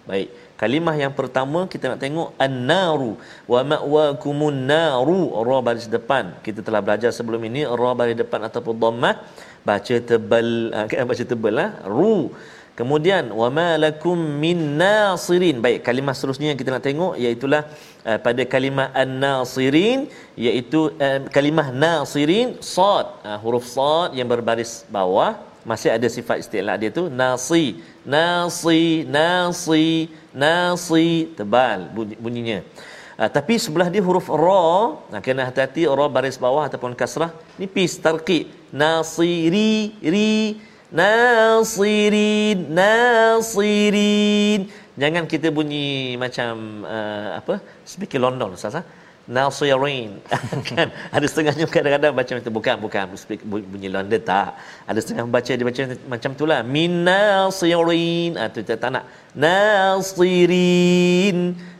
[0.09, 6.65] baik kalimah yang pertama kita nak tengok an-naru wa ma'wakumun naru ra baris depan kita
[6.65, 9.15] telah belajar sebelum ini ra baris depan ataupun dhammah
[9.63, 12.33] baca tebal kan baca tebal lah ru
[12.74, 15.62] Kemudian wama lakum min nasirin.
[15.62, 17.62] Baik, kalimah seterusnya yang kita nak tengok iaitu uh,
[18.18, 23.14] pada kalimah an-nasirin iaitu uh, kalimah nasirin sad.
[23.22, 27.78] Uh, huruf sad yang berbaris bawah masih ada sifat istilah dia tu nasi.
[28.02, 32.58] Nasi nasi nasi tebal bunyinya.
[33.14, 38.02] Uh, tapi sebelah dia huruf ra nah, kena hati-hati ra baris bawah ataupun kasrah nipis
[38.02, 38.50] tarqiq.
[38.74, 40.58] Nasiri ri
[40.94, 44.60] Nasirin Nasirin.
[44.94, 47.58] Jangan kita bunyi macam uh, apa?
[47.82, 48.82] Speaker London Ustaz ha?
[49.26, 50.22] Nasirin.
[50.70, 50.94] Kan?
[51.10, 53.10] Ada setengahnya kadang-kadang macam bukan bukan.
[53.42, 54.54] Bunyi London tak.
[54.86, 56.60] Ada setengah baca dia baca macam itulah.
[56.62, 58.38] Min nasirin.
[58.38, 59.08] Ah tu tak nak.
[59.34, 60.78] Nasirin.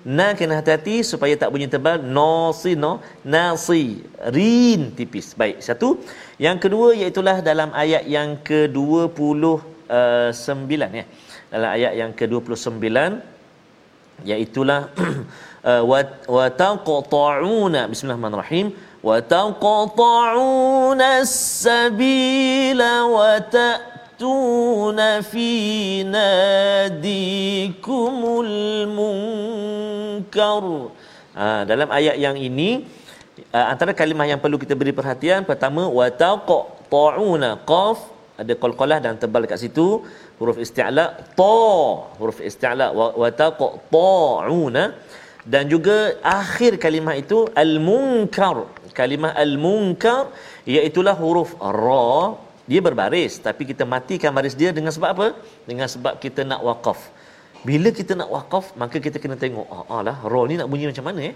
[0.03, 2.03] Na kena hati-hati supaya tak bunyi tebal.
[2.03, 2.99] Nasi no.
[3.23, 4.03] Nasi
[4.35, 5.39] rin tipis.
[5.39, 5.63] Baik.
[5.63, 6.03] Satu
[6.39, 9.45] yang kedua iaitu dalam ayat yang ke-29
[9.87, 10.31] uh,
[10.91, 11.07] ya.
[11.55, 12.83] Dalam ayat yang ke-29
[14.27, 14.63] iaitu
[16.35, 18.67] wa taqta'una bismillahirrahmanirrahim
[19.03, 25.49] wa taqta'una as-sabila wa ta'tuna fi
[26.17, 27.25] nadikumul
[28.99, 30.65] munkar.
[31.35, 32.87] Ha, dalam ayat yang ini
[33.57, 37.99] uh, antara kalimah yang perlu kita beri perhatian pertama wa taqta'una qaf.
[38.43, 39.87] Ada qalqalah dan tebal kat situ.
[40.39, 41.05] Huruf isti'la
[41.39, 41.59] ta.
[42.19, 42.87] Huruf isti'la
[43.23, 44.85] wa taqta'una.
[45.53, 48.57] Dan juga akhir kalimah itu al-munkar.
[48.99, 50.33] Kalimah al-munkar
[50.75, 52.35] iaitu huruf ra.
[52.71, 55.27] Dia berbaris tapi kita matikan baris dia dengan sebab apa?
[55.69, 57.01] Dengan sebab kita nak waqaf.
[57.69, 60.89] Bila kita nak waqaf maka kita kena tengok ah oh, lah ra ni nak bunyi
[60.93, 61.35] macam mana eh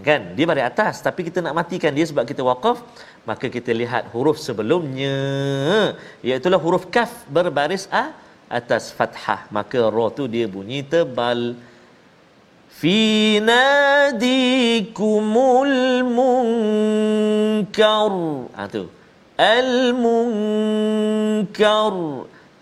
[0.00, 0.32] kan?
[0.32, 2.80] Dia baris atas tapi kita nak matikan dia sebab kita waqaf
[3.28, 5.16] maka kita lihat huruf sebelumnya.
[6.24, 8.16] Iaitu huruf kaf berbaris a
[8.58, 9.40] atas fathah.
[9.56, 11.40] Maka ra tu dia bunyi tebal.
[12.80, 12.98] Fi
[13.50, 14.88] nadikumul
[16.18, 18.14] munkar.
[18.56, 18.84] Ha tu.
[19.36, 19.72] Al
[20.04, 21.94] munkar.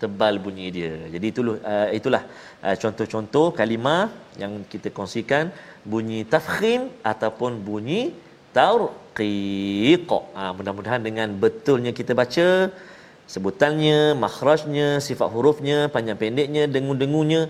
[0.01, 0.93] Tebal bunyi dia.
[1.13, 2.23] Jadi itulah uh, itulah
[2.65, 4.03] uh, contoh-contoh kalimah
[4.41, 5.45] yang kita kongsikan
[5.91, 8.01] bunyi tafkhim ataupun bunyi
[8.57, 12.47] tarqiq ha, mudah-mudahan dengan betulnya kita baca
[13.33, 17.49] sebutannya makhrajnya sifat hurufnya panjang pendeknya dengung-dengungnya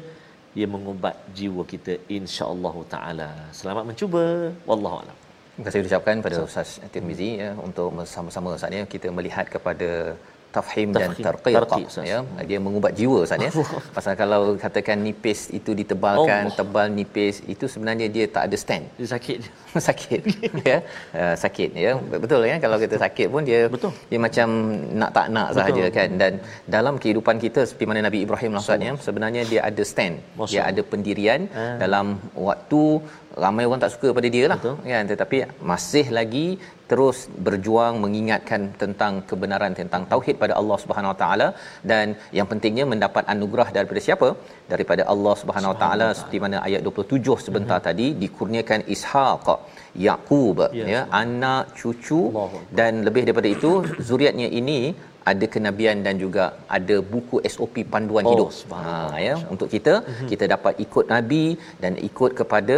[0.59, 3.29] ia mengubat jiwa kita insya-Allah taala.
[3.59, 4.51] Selamat mencuba.
[4.69, 5.17] Wallahu a'lam.
[5.55, 9.89] Terima kasih ucapkan pada Ustaz Tirmizi ya untuk bersama-sama saat ini kita melihat kepada
[10.55, 11.55] tafhim, dan tarqiq.
[12.11, 13.51] Ya dia mengubat jiwa Ustaz ya.
[13.95, 16.55] Pasal kalau katakan nipis itu ditebalkan Allah.
[16.59, 18.85] tebal nipis itu sebenarnya dia tak ada stand.
[18.99, 19.39] Dia sakit
[19.87, 20.21] sakit
[20.67, 20.77] ya.
[21.21, 21.91] Uh, sakit ya.
[22.23, 22.55] Betul ya.
[22.65, 23.91] Kalau kita sakit pun dia betul.
[24.11, 24.47] dia macam
[25.01, 26.09] nak tak nak sahaja kan.
[26.21, 26.33] Dan
[26.75, 30.15] dalam kehidupan kita seperti mana Nabi Ibrahim lah Ustaz ya sebenarnya dia ada stand.
[30.39, 30.51] Masya.
[30.51, 31.65] dia ada pendirian ha.
[31.83, 32.83] dalam waktu
[33.43, 34.77] ramai orang tak suka pada dia lah Betul.
[34.93, 35.05] kan.
[35.13, 35.37] Tetapi
[35.71, 36.47] masih lagi
[36.91, 41.47] terus berjuang mengingatkan tentang kebenaran tentang tauhid pada Allah Subhanahu Wa Taala
[41.91, 44.29] dan yang pentingnya mendapat anugerah daripada siapa
[44.71, 47.87] daripada Allah Subhanahu Wa Taala seperti mana ayat 27 sebentar uh-huh.
[47.89, 49.47] tadi dikurniakan Ishaq
[50.07, 52.63] Yaqub ya, ya anak cucu Allah.
[52.79, 53.71] dan lebih daripada itu
[54.09, 54.79] zuriatnya ini
[55.31, 56.45] ada kenabian dan juga
[56.77, 58.49] ada buku SOP panduan oh, hidup.
[58.83, 58.93] Ha
[59.27, 60.29] ya untuk kita uh-huh.
[60.33, 61.45] kita dapat ikut nabi
[61.83, 62.77] dan ikut kepada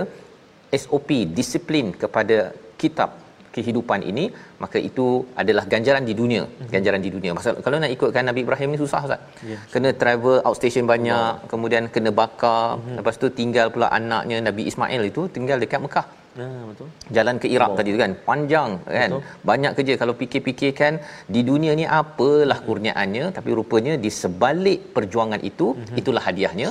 [0.84, 2.38] SOP disiplin kepada
[2.82, 3.10] kitab
[3.56, 4.26] kehidupan ini
[4.64, 5.08] maka itu
[5.42, 6.72] adalah ganjaran di dunia mm-hmm.
[6.74, 9.62] ganjaran di dunia Maksud, kalau nak ikutkan Nabi Ibrahim ni susah Ustaz yeah.
[9.74, 11.50] kena travel outstation banyak wow.
[11.54, 12.98] kemudian kena bakar mm-hmm.
[13.00, 16.08] lepas tu tinggal pula anaknya Nabi Ismail itu tinggal dekat Mekah
[16.42, 16.88] Ya, betul.
[17.16, 19.10] Jalan ke Iraq tadi tu kan, panjang kan.
[19.14, 19.24] Betul.
[19.50, 20.94] Banyak kerja kalau fikir-fikirkan
[21.36, 26.00] di dunia ni apalah kurniaannya tapi rupanya di sebalik perjuangan itu mm-hmm.
[26.02, 26.70] itulah hadiahnya.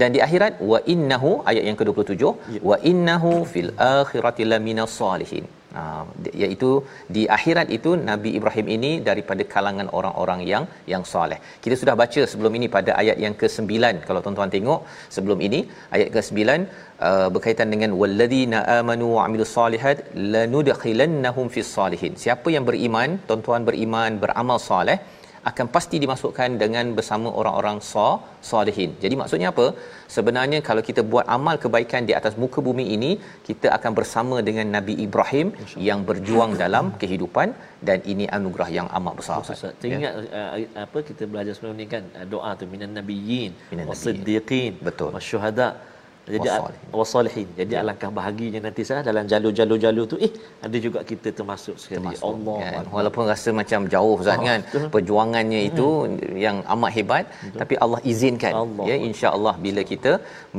[0.00, 2.62] Dan di akhirat wa innahu ayat yang ke-27 ya.
[2.70, 5.46] wa innahu fil akhirati laminas salihin.
[5.76, 5.82] Ha,
[6.42, 6.68] iaitu
[7.14, 11.38] di akhirat itu Nabi Ibrahim ini daripada kalangan orang-orang yang yang soleh.
[11.64, 13.72] Kita sudah baca sebelum ini pada ayat yang ke-9
[14.08, 14.80] kalau tuan-tuan tengok
[15.16, 15.60] sebelum ini
[15.96, 16.38] ayat ke-9
[17.08, 19.98] uh, berkaitan dengan walladzina amanu wa amilus solihat
[20.36, 22.14] lanudkhilannahum fis salihin.
[22.24, 24.98] Siapa yang beriman, tuan-tuan beriman, beramal soleh
[25.50, 28.06] akan pasti dimasukkan dengan bersama orang-orang sa
[28.50, 28.90] salihin.
[29.02, 29.66] Jadi maksudnya apa?
[30.16, 33.10] Sebenarnya kalau kita buat amal kebaikan di atas muka bumi ini,
[33.48, 35.48] kita akan bersama dengan Nabi Ibrahim
[35.88, 37.50] yang berjuang dalam kehidupan
[37.88, 39.38] dan ini anugerah yang amat besar.
[39.44, 40.42] Ustaz, teringat ya.
[40.42, 42.04] uh, apa kita belajar sebelum ni kan
[42.34, 43.52] doa tu minan nabiyyin
[43.90, 44.72] wasiddiqin
[45.16, 45.68] wasyuhada
[46.32, 46.48] jadi
[46.98, 47.80] wasalihin jadi ya.
[47.82, 50.30] alangkah bahagianya nanti saya dalam jalur-jalur-jalur tu eh
[50.66, 52.86] ada juga kita termasuk sekali termasuk, Allah kan?
[52.96, 54.86] walaupun rasa macam jauh Ustaz oh, kan betul.
[54.94, 55.70] perjuangannya hmm.
[55.70, 55.88] itu
[56.46, 57.58] yang amat hebat betul.
[57.62, 58.86] tapi Allah izinkan Allah.
[58.90, 60.12] ya insya-Allah bila kita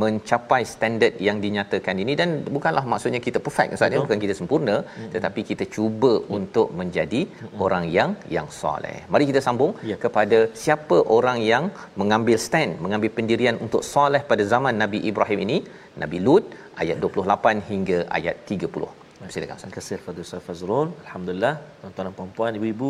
[0.04, 4.78] mencapai standard yang dinyatakan ini dan bukanlah maksudnya kita perfect Ustaz ya bukan kita sempurna
[4.86, 5.10] hmm.
[5.16, 6.38] tetapi kita cuba hmm.
[6.40, 7.58] untuk menjadi hmm.
[7.68, 9.98] orang yang yang soleh mari kita sambung ya.
[10.06, 11.66] kepada siapa orang yang
[12.02, 15.55] mengambil stand mengambil pendirian untuk soleh pada zaman Nabi Ibrahim ini
[16.02, 16.46] Nabi Lut
[16.84, 19.06] ayat 28 hingga ayat 30.
[19.34, 19.72] Silakan Ustaz.
[19.76, 20.88] Kasih Ustaz Fazrul.
[21.06, 22.90] Alhamdulillah, tuan-tuan dan puan-puan, ibu-ibu,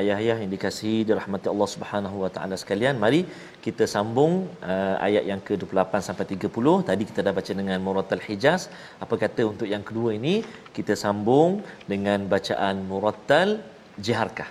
[0.00, 3.20] ayah-ayah yang dikasihi dirahmati Allah Subhanahu wa taala sekalian, mari
[3.66, 4.32] kita sambung
[4.72, 6.88] uh, ayat yang ke-28 sampai 30.
[6.90, 8.62] Tadi kita dah baca dengan Muratal Hijaz.
[9.04, 10.34] Apa kata untuk yang kedua ini
[10.76, 11.62] kita sambung
[11.92, 13.62] dengan bacaan Muratal
[14.04, 14.50] Jiharkah.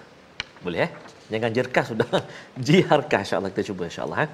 [0.64, 0.92] Boleh eh?
[1.34, 2.08] Jangan jerkah sudah.
[2.68, 4.32] Jiharkah insya-Allah kita cuba insya-Allah eh.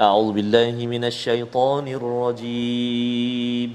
[0.00, 3.74] أعوذ بالله من الشيطان الرجيم.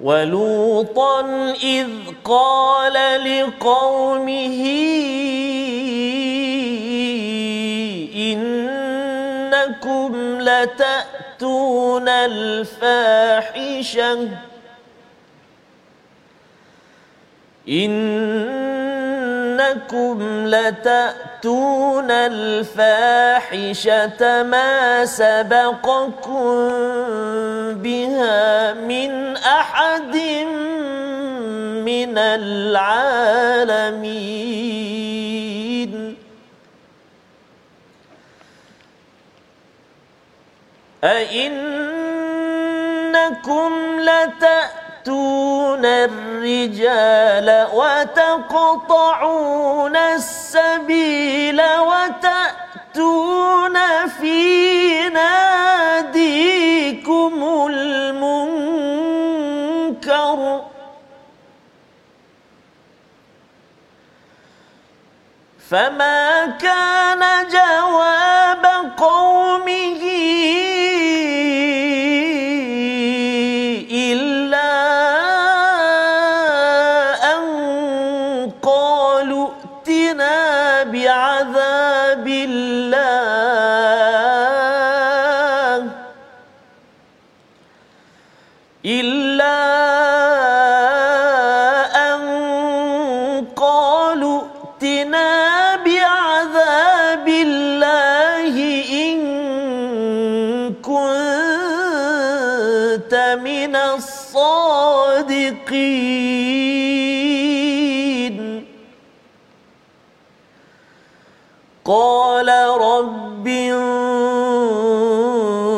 [0.00, 1.20] ولوطا
[1.62, 1.88] إذ
[2.24, 4.64] قال لقومه
[8.32, 13.48] إنكم لتأتون الفاحشة.
[17.68, 18.85] إن
[19.66, 23.62] إنكم لتأتون الفاحشة
[24.42, 26.68] ما سبقكم
[27.74, 30.16] بها من أحد
[31.84, 33.56] من العالمين
[41.04, 42.40] أئنكم
[44.00, 44.75] لتأتون
[45.06, 49.16] تأتون الرجال وتقطعون
[49.96, 53.26] السبيل وتأتون
[54.20, 56.46] في ناديكم
[57.70, 58.96] المنكر.
[65.70, 68.66] فما كان جواب
[68.96, 69.85] قومه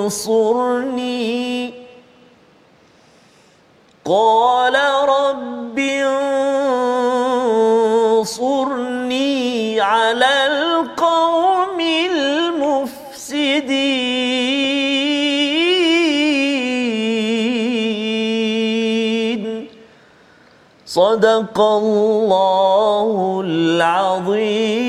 [0.09, 1.73] انصرني.
[4.05, 4.75] قال
[5.09, 5.79] رب
[8.19, 13.29] انصرني على القوم المفسدين.
[20.87, 24.89] صدق الله العظيم.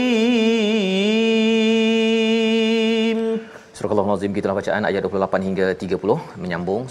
[3.90, 6.82] Surah Al-Azim kita bacaan ayat 28 hingga 30 menyambung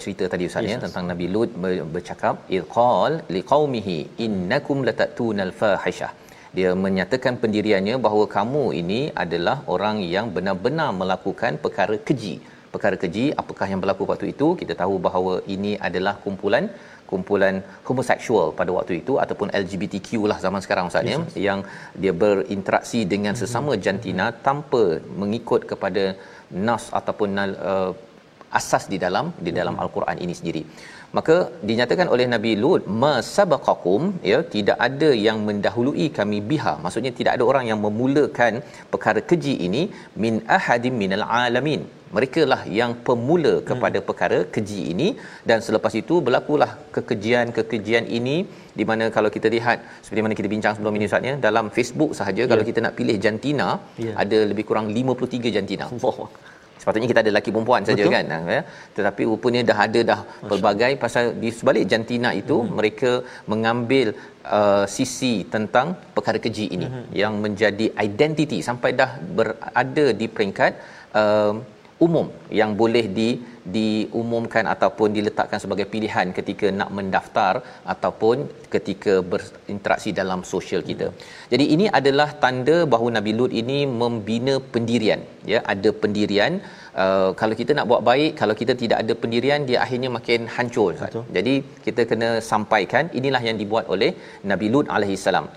[0.00, 1.50] cerita tadi Ustaz ya tentang Nabi Lut
[1.94, 6.10] bercakap ilqal liqaumihi innakum latatunal fahishah.
[6.56, 12.36] Dia menyatakan pendiriannya bahawa kamu ini adalah orang yang benar-benar melakukan perkara keji
[12.76, 16.66] perkara keji apakah yang berlaku waktu itu kita tahu bahawa ini adalah kumpulan
[17.10, 17.56] kumpulan
[17.88, 21.60] homoseksual pada waktu itu ataupun LGBTQ lah zaman sekarang Ustaz ya yang
[22.02, 23.42] dia berinteraksi dengan hmm.
[23.42, 24.82] sesama jantina tanpa
[25.22, 26.04] mengikut kepada
[26.66, 27.30] nas ataupun
[27.70, 27.90] uh,
[28.58, 29.84] asas di dalam di dalam hmm.
[29.84, 30.62] al-Quran ini sendiri.
[31.16, 31.36] Maka
[31.68, 36.74] dinyatakan oleh Nabi Lut masabaqakum ya tidak ada yang mendahului kami biha.
[36.84, 38.54] Maksudnya tidak ada orang yang memulakan
[38.92, 39.82] perkara keji ini
[40.24, 41.82] min ahadim minal alamin
[42.16, 44.06] mereka lah yang pemula kepada hmm.
[44.08, 45.08] perkara keji ini
[45.48, 48.36] dan selepas itu berlakulah kekejian-kekejian ini
[48.78, 52.12] di mana kalau kita lihat seperti mana kita bincang sebelum ini Ustaz ya dalam Facebook
[52.18, 52.50] sahaja yeah.
[52.52, 53.68] kalau kita nak pilih jantina
[54.04, 54.14] yeah.
[54.24, 55.88] ada lebih kurang 53 jantina.
[56.10, 56.28] Oh.
[56.80, 58.60] Sepatutnya kita ada lelaki perempuan saja kan ya.
[58.96, 60.48] Tetapi rupanya dah ada dah Masya.
[60.50, 62.72] pelbagai pasal di sebalik jantina itu hmm.
[62.78, 63.10] mereka
[63.52, 64.08] mengambil
[64.58, 67.06] uh, sisi tentang perkara keji ini hmm.
[67.22, 70.72] yang menjadi identiti sampai dah berada di peringkat
[71.22, 71.54] uh,
[72.04, 72.26] umum
[72.60, 73.28] yang boleh di
[73.74, 77.54] diumumkan ataupun diletakkan sebagai pilihan ketika nak mendaftar
[77.92, 81.08] ataupun ketika berinteraksi dalam sosial kita.
[81.52, 85.22] Jadi ini adalah tanda bahawa Nabi Lut ini membina pendirian
[85.52, 86.52] ya ada pendirian
[87.02, 90.92] uh, kalau kita nak buat baik kalau kita tidak ada pendirian dia akhirnya makin hancur.
[91.02, 91.24] Betul.
[91.38, 91.54] Jadi
[91.86, 94.12] kita kena sampaikan inilah yang dibuat oleh
[94.52, 95.48] Nabi Lut alaihi salam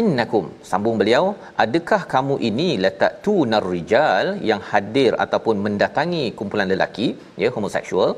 [0.00, 1.24] innakum sambung beliau
[1.64, 7.08] adakah kamu ini letak tu narijal yang hadir ataupun mendatangi kumpulan lelaki
[7.42, 8.12] ya homoseksual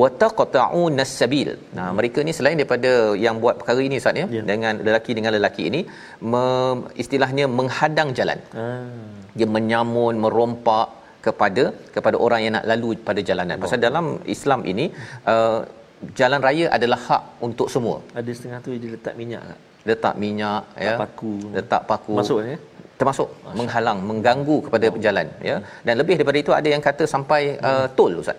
[0.00, 1.94] wa taqta'u nasabil nah hmm.
[1.98, 2.92] mereka ni selain daripada
[3.26, 4.46] yang buat perkara ini Ustaz ya yeah.
[4.50, 5.80] dengan lelaki dengan lelaki ini
[6.32, 6.44] me,
[7.04, 8.90] istilahnya menghadang jalan hmm.
[9.38, 10.88] dia menyamun merompak
[11.26, 13.62] kepada kepada orang yang nak lalu pada jalanan oh.
[13.64, 14.06] pasal dalam
[14.36, 14.86] Islam ini
[15.32, 15.60] uh,
[16.20, 20.62] jalan raya adalah hak untuk semua ada setengah tu dia letak minyak tak letak minyak
[20.76, 22.56] letak ya paku letak paku masuk ya
[23.00, 23.54] termasuk Masya.
[23.58, 24.92] menghalang mengganggu kepada oh.
[24.96, 25.56] pejalan ya
[25.86, 27.94] dan lebih daripada itu ada yang kata sampai uh, hmm.
[27.98, 28.38] tol ustaz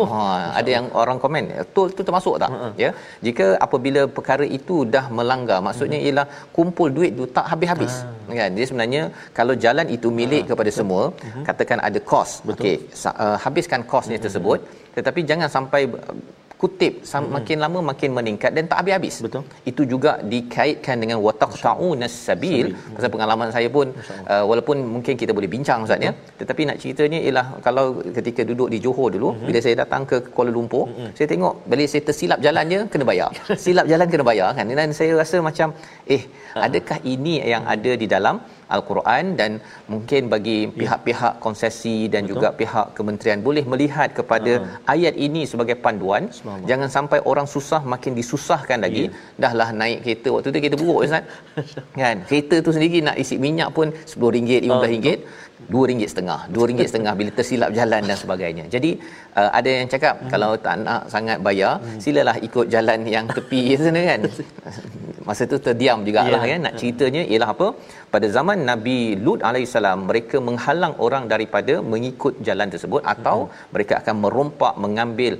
[0.00, 0.20] Oh, ha,
[0.58, 1.44] ada yang orang komen
[1.76, 2.70] tol tu termasuk tak uh-huh.
[2.82, 2.90] ya
[3.26, 6.08] jika apabila perkara itu dah melanggar maksudnya uh-huh.
[6.08, 6.26] ialah
[6.56, 8.36] kumpul duit tu tak habis-habis uh-huh.
[8.38, 9.02] kan dia sebenarnya
[9.38, 10.56] kalau jalan itu milik uh-huh.
[10.56, 11.44] kepada semua uh-huh.
[11.48, 12.76] katakan ada kos okey
[13.24, 14.24] uh, habiskan kosnya uh-huh.
[14.26, 14.58] tersebut
[14.96, 15.82] tetapi jangan sampai
[16.64, 17.28] kutip hmm.
[17.36, 19.16] makin lama makin meningkat dan tak habis-habis.
[19.26, 19.42] Betul.
[19.70, 22.66] Itu juga dikaitkan dengan wataqta'u nasabil.
[22.96, 23.86] Pasal pengalaman saya pun
[24.32, 27.86] uh, walaupun mungkin kita boleh bincang ustaz ya, tetapi nak ceritanya ialah kalau
[28.18, 29.46] ketika duduk di Johor dulu hmm.
[29.48, 31.10] bila saya datang ke Kuala Lumpur, hmm.
[31.18, 33.30] saya tengok bila saya tersilap jalan je kena bayar.
[33.64, 34.74] Silap jalan kena bayar kan.
[34.80, 35.68] Dan saya rasa macam
[36.16, 36.22] eh
[36.54, 36.58] ha.
[36.66, 38.36] adakah ini yang ada di dalam
[38.76, 39.50] al-Quran dan
[39.92, 40.72] mungkin bagi ya.
[40.80, 42.32] pihak-pihak konsesi dan Betul.
[42.32, 44.62] juga pihak kementerian boleh melihat kepada uh
[44.94, 46.22] ayat ini sebagai panduan.
[46.70, 49.04] Jangan sampai orang susah makin disusahkan lagi.
[49.06, 49.42] Yeah.
[49.42, 50.28] dahlah naik kereta.
[50.34, 51.24] Waktu tu kereta buruk ustaz.
[52.02, 52.16] Kan?
[52.28, 55.18] Kereta tu sendiri nak isi minyak pun RM10 RM15 uh,
[55.72, 58.90] dua ringgit setengah dua ringgit setengah bila tersilap jalan dan sebagainya jadi
[59.40, 60.30] uh, ada yang cakap hmm.
[60.32, 61.98] kalau tak nak sangat bayar hmm.
[62.04, 64.20] silalah ikut jalan yang tepi sana kan
[65.28, 66.50] masa tu terdiam jugalah yeah.
[66.52, 67.68] kan nak ceritanya ialah apa
[68.14, 73.54] pada zaman Nabi Lut alaihissalam mereka menghalang orang daripada mengikut jalan tersebut atau hmm.
[73.76, 75.32] mereka akan merompak mengambil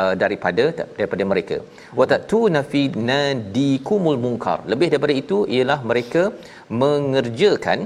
[0.00, 0.66] uh, daripada
[0.98, 1.58] daripada mereka
[2.00, 6.22] wa tatuna fi nadikumul munkar lebih daripada itu ialah mereka
[6.82, 7.80] mengerjakan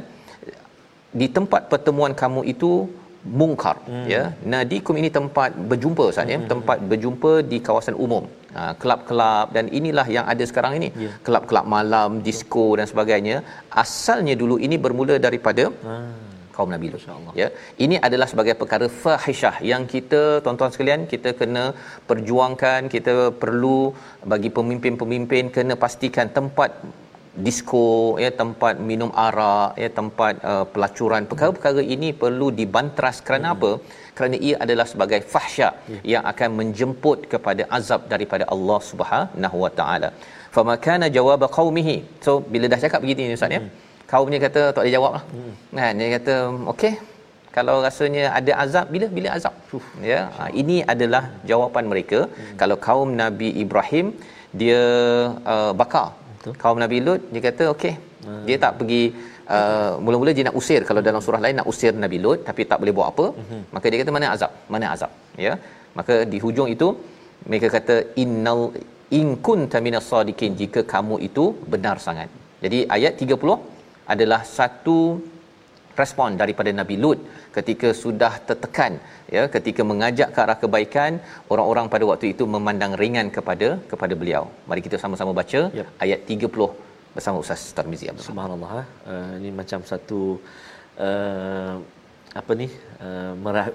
[1.20, 2.70] di tempat pertemuan kamu itu
[3.40, 4.06] mungkar hmm.
[4.12, 4.22] ya
[4.54, 6.50] nadikum ini tempat berjumpa Ustaz ya hmm.
[6.52, 8.24] tempat berjumpa di kawasan umum
[8.56, 11.16] ha, kelab-kelab dan inilah yang ada sekarang ini yeah.
[11.26, 13.38] kelab-kelab malam disko dan sebagainya
[13.84, 16.12] asalnya dulu ini bermula daripada hmm.
[16.56, 17.48] kaum Nabi Lut ya
[17.86, 21.64] ini adalah sebagai perkara fahisyah yang kita tuan-tuan sekalian kita kena
[22.10, 23.80] perjuangkan kita perlu
[24.34, 26.72] bagi pemimpin-pemimpin kena pastikan tempat
[27.44, 27.86] disko
[28.24, 33.56] ya tempat minum arak ya tempat uh, pelacuran perkara-perkara ini perlu dibantras kerana hmm.
[33.56, 33.70] apa
[34.18, 36.02] kerana ia adalah sebagai fahsyat yeah.
[36.12, 40.10] yang akan menjemput kepada azab daripada Allah Subhanahu wa taala
[40.56, 43.72] fama kana jawab qaumihi so bila dah cakap begini ustaz ya hmm.
[44.12, 45.52] kaumnya kata tak boleh jawablah hmm.
[45.80, 46.34] kan dia kata
[46.74, 46.94] okey
[47.56, 49.54] kalau rasanya ada azab bila bila azab
[50.12, 52.54] ya ha, ini adalah jawapan mereka hmm.
[52.60, 54.08] kalau kaum nabi Ibrahim
[54.60, 54.82] dia
[55.54, 56.08] uh, bakar
[56.46, 56.58] Betul.
[56.62, 57.94] kaum Nabi Lut dia kata okey
[58.26, 58.42] hmm.
[58.48, 59.02] dia tak pergi
[59.54, 62.78] uh, mula-mula dia nak usir kalau dalam surah lain nak usir Nabi Lut tapi tak
[62.82, 63.62] boleh buat apa hmm.
[63.74, 65.12] maka dia kata mana azab mana azab
[65.46, 65.54] ya
[65.98, 66.88] maka di hujung itu
[67.50, 68.60] mereka kata innal
[69.18, 72.30] in kunta minas sadiqin jika kamu itu benar sangat
[72.64, 73.58] jadi ayat 30
[74.14, 74.98] adalah satu
[76.00, 77.20] respon daripada Nabi Lut
[77.56, 78.92] ketika sudah tertekan
[79.36, 81.12] ya ketika mengajak ke arah kebaikan
[81.54, 84.44] orang-orang pada waktu itu memandang ringan kepada kepada beliau.
[84.70, 85.86] Mari kita sama-sama baca ya.
[86.06, 86.70] ayat 30
[87.16, 88.72] bersama Ustaz Tarmizi Abdul Subhanallah
[89.12, 90.20] uh, ini macam satu
[91.06, 91.74] uh,
[92.40, 92.66] apa ni
[93.06, 93.32] uh,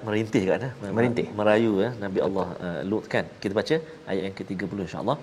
[0.07, 0.63] merintih kan
[0.97, 1.25] merintih.
[1.39, 2.27] merayu ya Nabi Betul.
[2.27, 3.25] Allah uh, Lut kan.
[3.41, 3.75] Kita baca
[4.11, 5.17] ayat yang ke-30 insyaallah.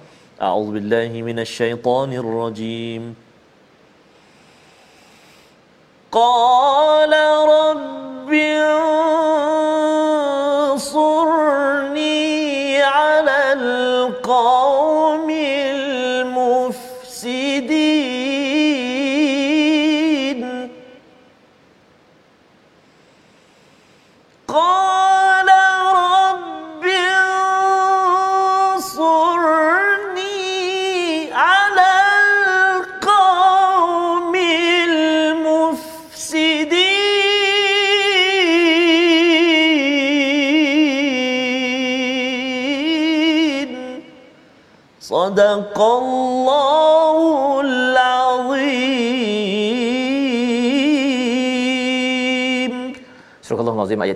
[0.49, 3.05] A'udzu billahi minasyaitonir rajim.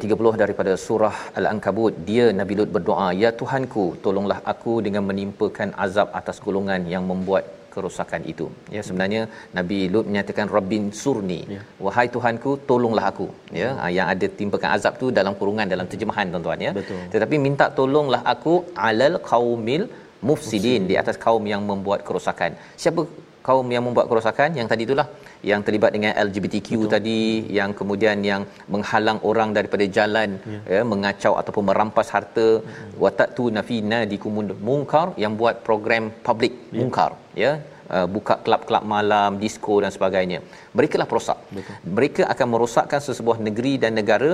[0.04, 6.08] 30 daripada surah Al-Ankabut dia Nabi Lut berdoa ya Tuhanku tolonglah aku dengan menimpakan azab
[6.20, 7.44] atas golongan yang membuat
[7.74, 8.46] kerosakan itu.
[8.74, 9.22] Ya sebenarnya
[9.58, 11.40] Nabi Lut menyatakan Rabbin surni.
[11.54, 11.60] Ya.
[11.86, 13.26] Wahai Tuhanku tolonglah aku.
[13.60, 13.90] Ya hmm.
[13.96, 16.72] yang ada timpakan azab tu dalam kurungan dalam terjemahan tuan-tuan ya.
[16.80, 17.02] Betul.
[17.14, 18.54] Tetapi minta tolonglah aku
[18.88, 19.84] alal qaumil
[20.28, 22.52] mufsidin di atas kaum yang membuat kerosakan.
[22.82, 23.02] Siapa
[23.48, 25.06] kaum yang membuat kerosakan yang tadi itulah
[25.50, 26.92] yang terlibat dengan LGBTQ Betul.
[26.94, 27.18] tadi
[27.58, 28.42] yang kemudian yang
[28.74, 32.94] menghalang orang daripada jalan ya, ya mengacau ataupun merampas harta hmm.
[33.04, 36.78] watatu nafina dikumun mungkar yang buat program public ya.
[36.80, 37.10] mungkar
[37.44, 37.52] ya
[37.96, 40.40] uh, buka kelab-kelab malam disco dan sebagainya
[40.78, 41.76] mereka lah perosak Betul.
[41.98, 44.32] mereka akan merosakkan sesebuah negeri dan negara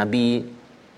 [0.00, 0.28] nabi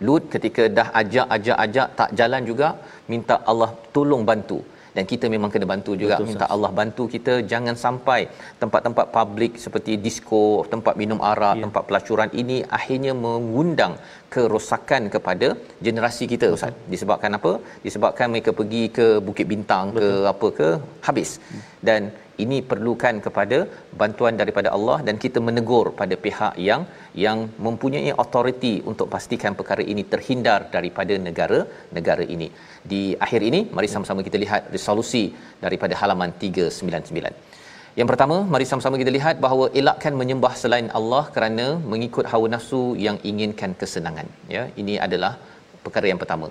[0.06, 2.68] Lut ketika dah ajak-ajak-ajak tak jalan juga
[3.12, 4.58] minta Allah tolong bantu
[4.96, 8.20] dan kita memang kena bantu juga Betul, minta Allah bantu kita jangan sampai
[8.62, 11.62] tempat-tempat publik seperti disco, tempat minum arak, ya.
[11.64, 13.94] tempat pelacuran ini akhirnya mengundang
[14.34, 15.50] kerosakan kepada
[15.86, 16.58] generasi kita Betul.
[16.58, 16.74] ustaz.
[16.94, 17.52] Disebabkan apa?
[17.86, 20.02] Disebabkan mereka pergi ke Bukit Bintang Betul.
[20.02, 20.68] ke apa ke
[21.08, 21.32] habis.
[21.50, 21.62] Hmm.
[21.88, 22.02] Dan
[22.44, 23.58] ini perlukan kepada
[24.00, 26.82] bantuan daripada Allah dan kita menegur pada pihak yang
[27.24, 32.48] yang mempunyai authority untuk pastikan perkara ini terhindar daripada negara-negara ini.
[32.92, 35.24] Di akhir ini mari sama-sama kita lihat resolusi
[35.64, 37.60] daripada halaman 399.
[37.98, 42.82] Yang pertama, mari sama-sama kita lihat bahawa elakkan menyembah selain Allah kerana mengikut hawa nafsu
[43.06, 44.28] yang inginkan kesenangan.
[44.56, 45.32] Ya, ini adalah
[45.82, 46.48] perkara yang pertama.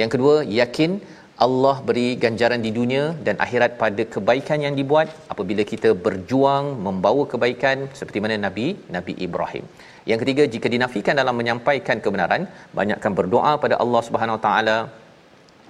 [0.00, 1.00] Yang kedua, yakin
[1.44, 7.22] Allah beri ganjaran di dunia dan akhirat pada kebaikan yang dibuat apabila kita berjuang membawa
[7.32, 9.64] kebaikan seperti mana Nabi Nabi Ibrahim.
[10.09, 12.41] Yang ketiga, jika dinafikan dalam menyampaikan kebenaran,
[12.79, 14.77] banyakkan berdoa pada Allah Subhanahu Wa Taala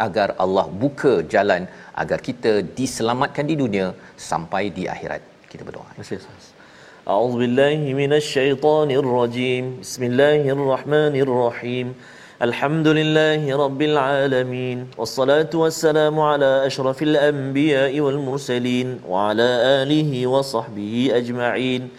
[0.08, 1.62] agar Allah buka jalan
[2.02, 3.88] agar kita diselamatkan di dunia
[4.30, 5.22] sampai di akhirat.
[5.52, 5.88] Kita berdoa.
[7.08, 9.64] A'udzu billahi minasy syaithanir rajim.
[9.86, 11.88] Bismillahirrahmanirrahim.
[12.38, 19.50] الحمد لله رب العالمين والصلاة والسلام على أشرف الأنبياء والمرسلين وعلى
[19.82, 21.90] آله وصحبه أجمعين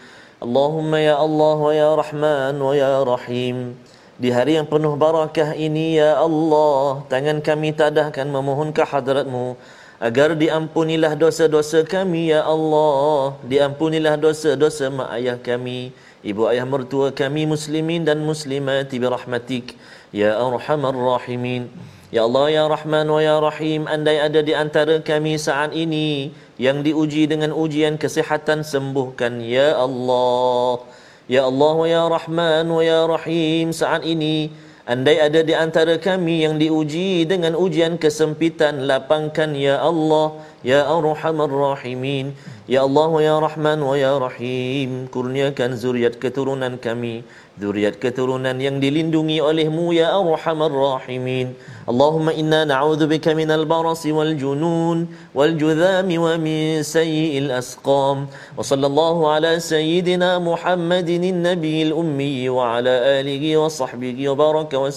[0.43, 3.79] Allahumma ya Allah wa ya Rahman wa ya Rahim.
[4.19, 9.55] Di hari yang penuh barakah ini ya Allah tangan kami tadahkan memohon ke hadratmu
[10.03, 13.39] agar diampunilah dosa-dosa kami ya Allah.
[13.47, 15.95] Diampunilah dosa-dosa mak ayah kami
[16.27, 19.79] ibu ayah mertua kami muslimin dan muslimat bi rahmatik
[20.11, 21.71] ya arhamar rahimin.
[22.11, 26.77] Ya Allah ya Rahman wa ya Rahim andai ada di antara kami saat ini yang
[26.91, 30.85] diuji dengan ujian kesihatan sembuhkan Ya Allah.
[31.25, 34.51] Ya Allah ya Rahman wa ya Rahim saat ini
[34.83, 41.51] Andai ada di antara kami yang diuji dengan ujian kesempitan lapangkan ya Allah ya Arhamar
[41.51, 42.33] Rahimin
[42.67, 47.27] ya Allah wa ya Rahman wa ya Rahim kurniakan zuriat keturunan kami
[47.61, 51.53] zuriat keturunan yang dilindungi olehmu ya arhamar rahimin
[51.85, 55.05] Allahumma inna na'udzu bika minal barasi wal junun
[55.37, 63.21] wal judhami wa min sayyi'il asqam wa sallallahu ala sayyidina Muhammadin nabiyil ummi wa ala
[63.21, 64.89] alihi wa sahbihi wa baraka wa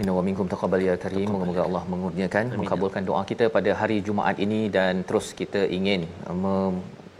[0.00, 1.28] sallam walhamdulillahi rabbil alamin taqabbalallah Minna wa minkum taqabbal ya karim.
[1.34, 6.08] Moga-moga Allah mengurniakan, mengabulkan doa kita pada hari Jumaat ini dan terus kita ingin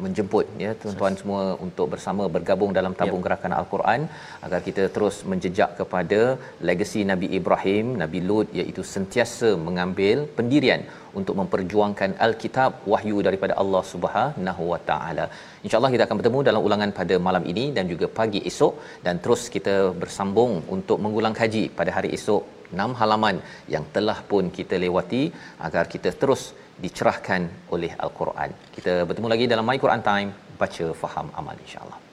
[0.05, 3.25] menjemput ya tuan-tuan semua untuk bersama bergabung dalam tabung ya.
[3.27, 4.01] gerakan al-Quran
[4.47, 6.21] agar kita terus menjejak kepada
[6.69, 10.83] legasi Nabi Ibrahim, Nabi Lut iaitu sentiasa mengambil pendirian
[11.19, 15.27] untuk memperjuangkan al-kitab wahyu daripada Allah Subhanahu wa taala.
[15.65, 18.75] Insya-Allah kita akan bertemu dalam ulangan pada malam ini dan juga pagi esok
[19.07, 22.43] dan terus kita bersambung untuk mengulang kaji pada hari esok
[22.73, 23.37] 6 halaman
[23.75, 25.23] yang telah pun kita lewati
[25.67, 26.43] agar kita terus
[26.85, 28.51] dicerahkan oleh al-Quran.
[28.77, 32.10] Kita bertemu lagi dalam My Quran Time, baca faham amal insya-Allah.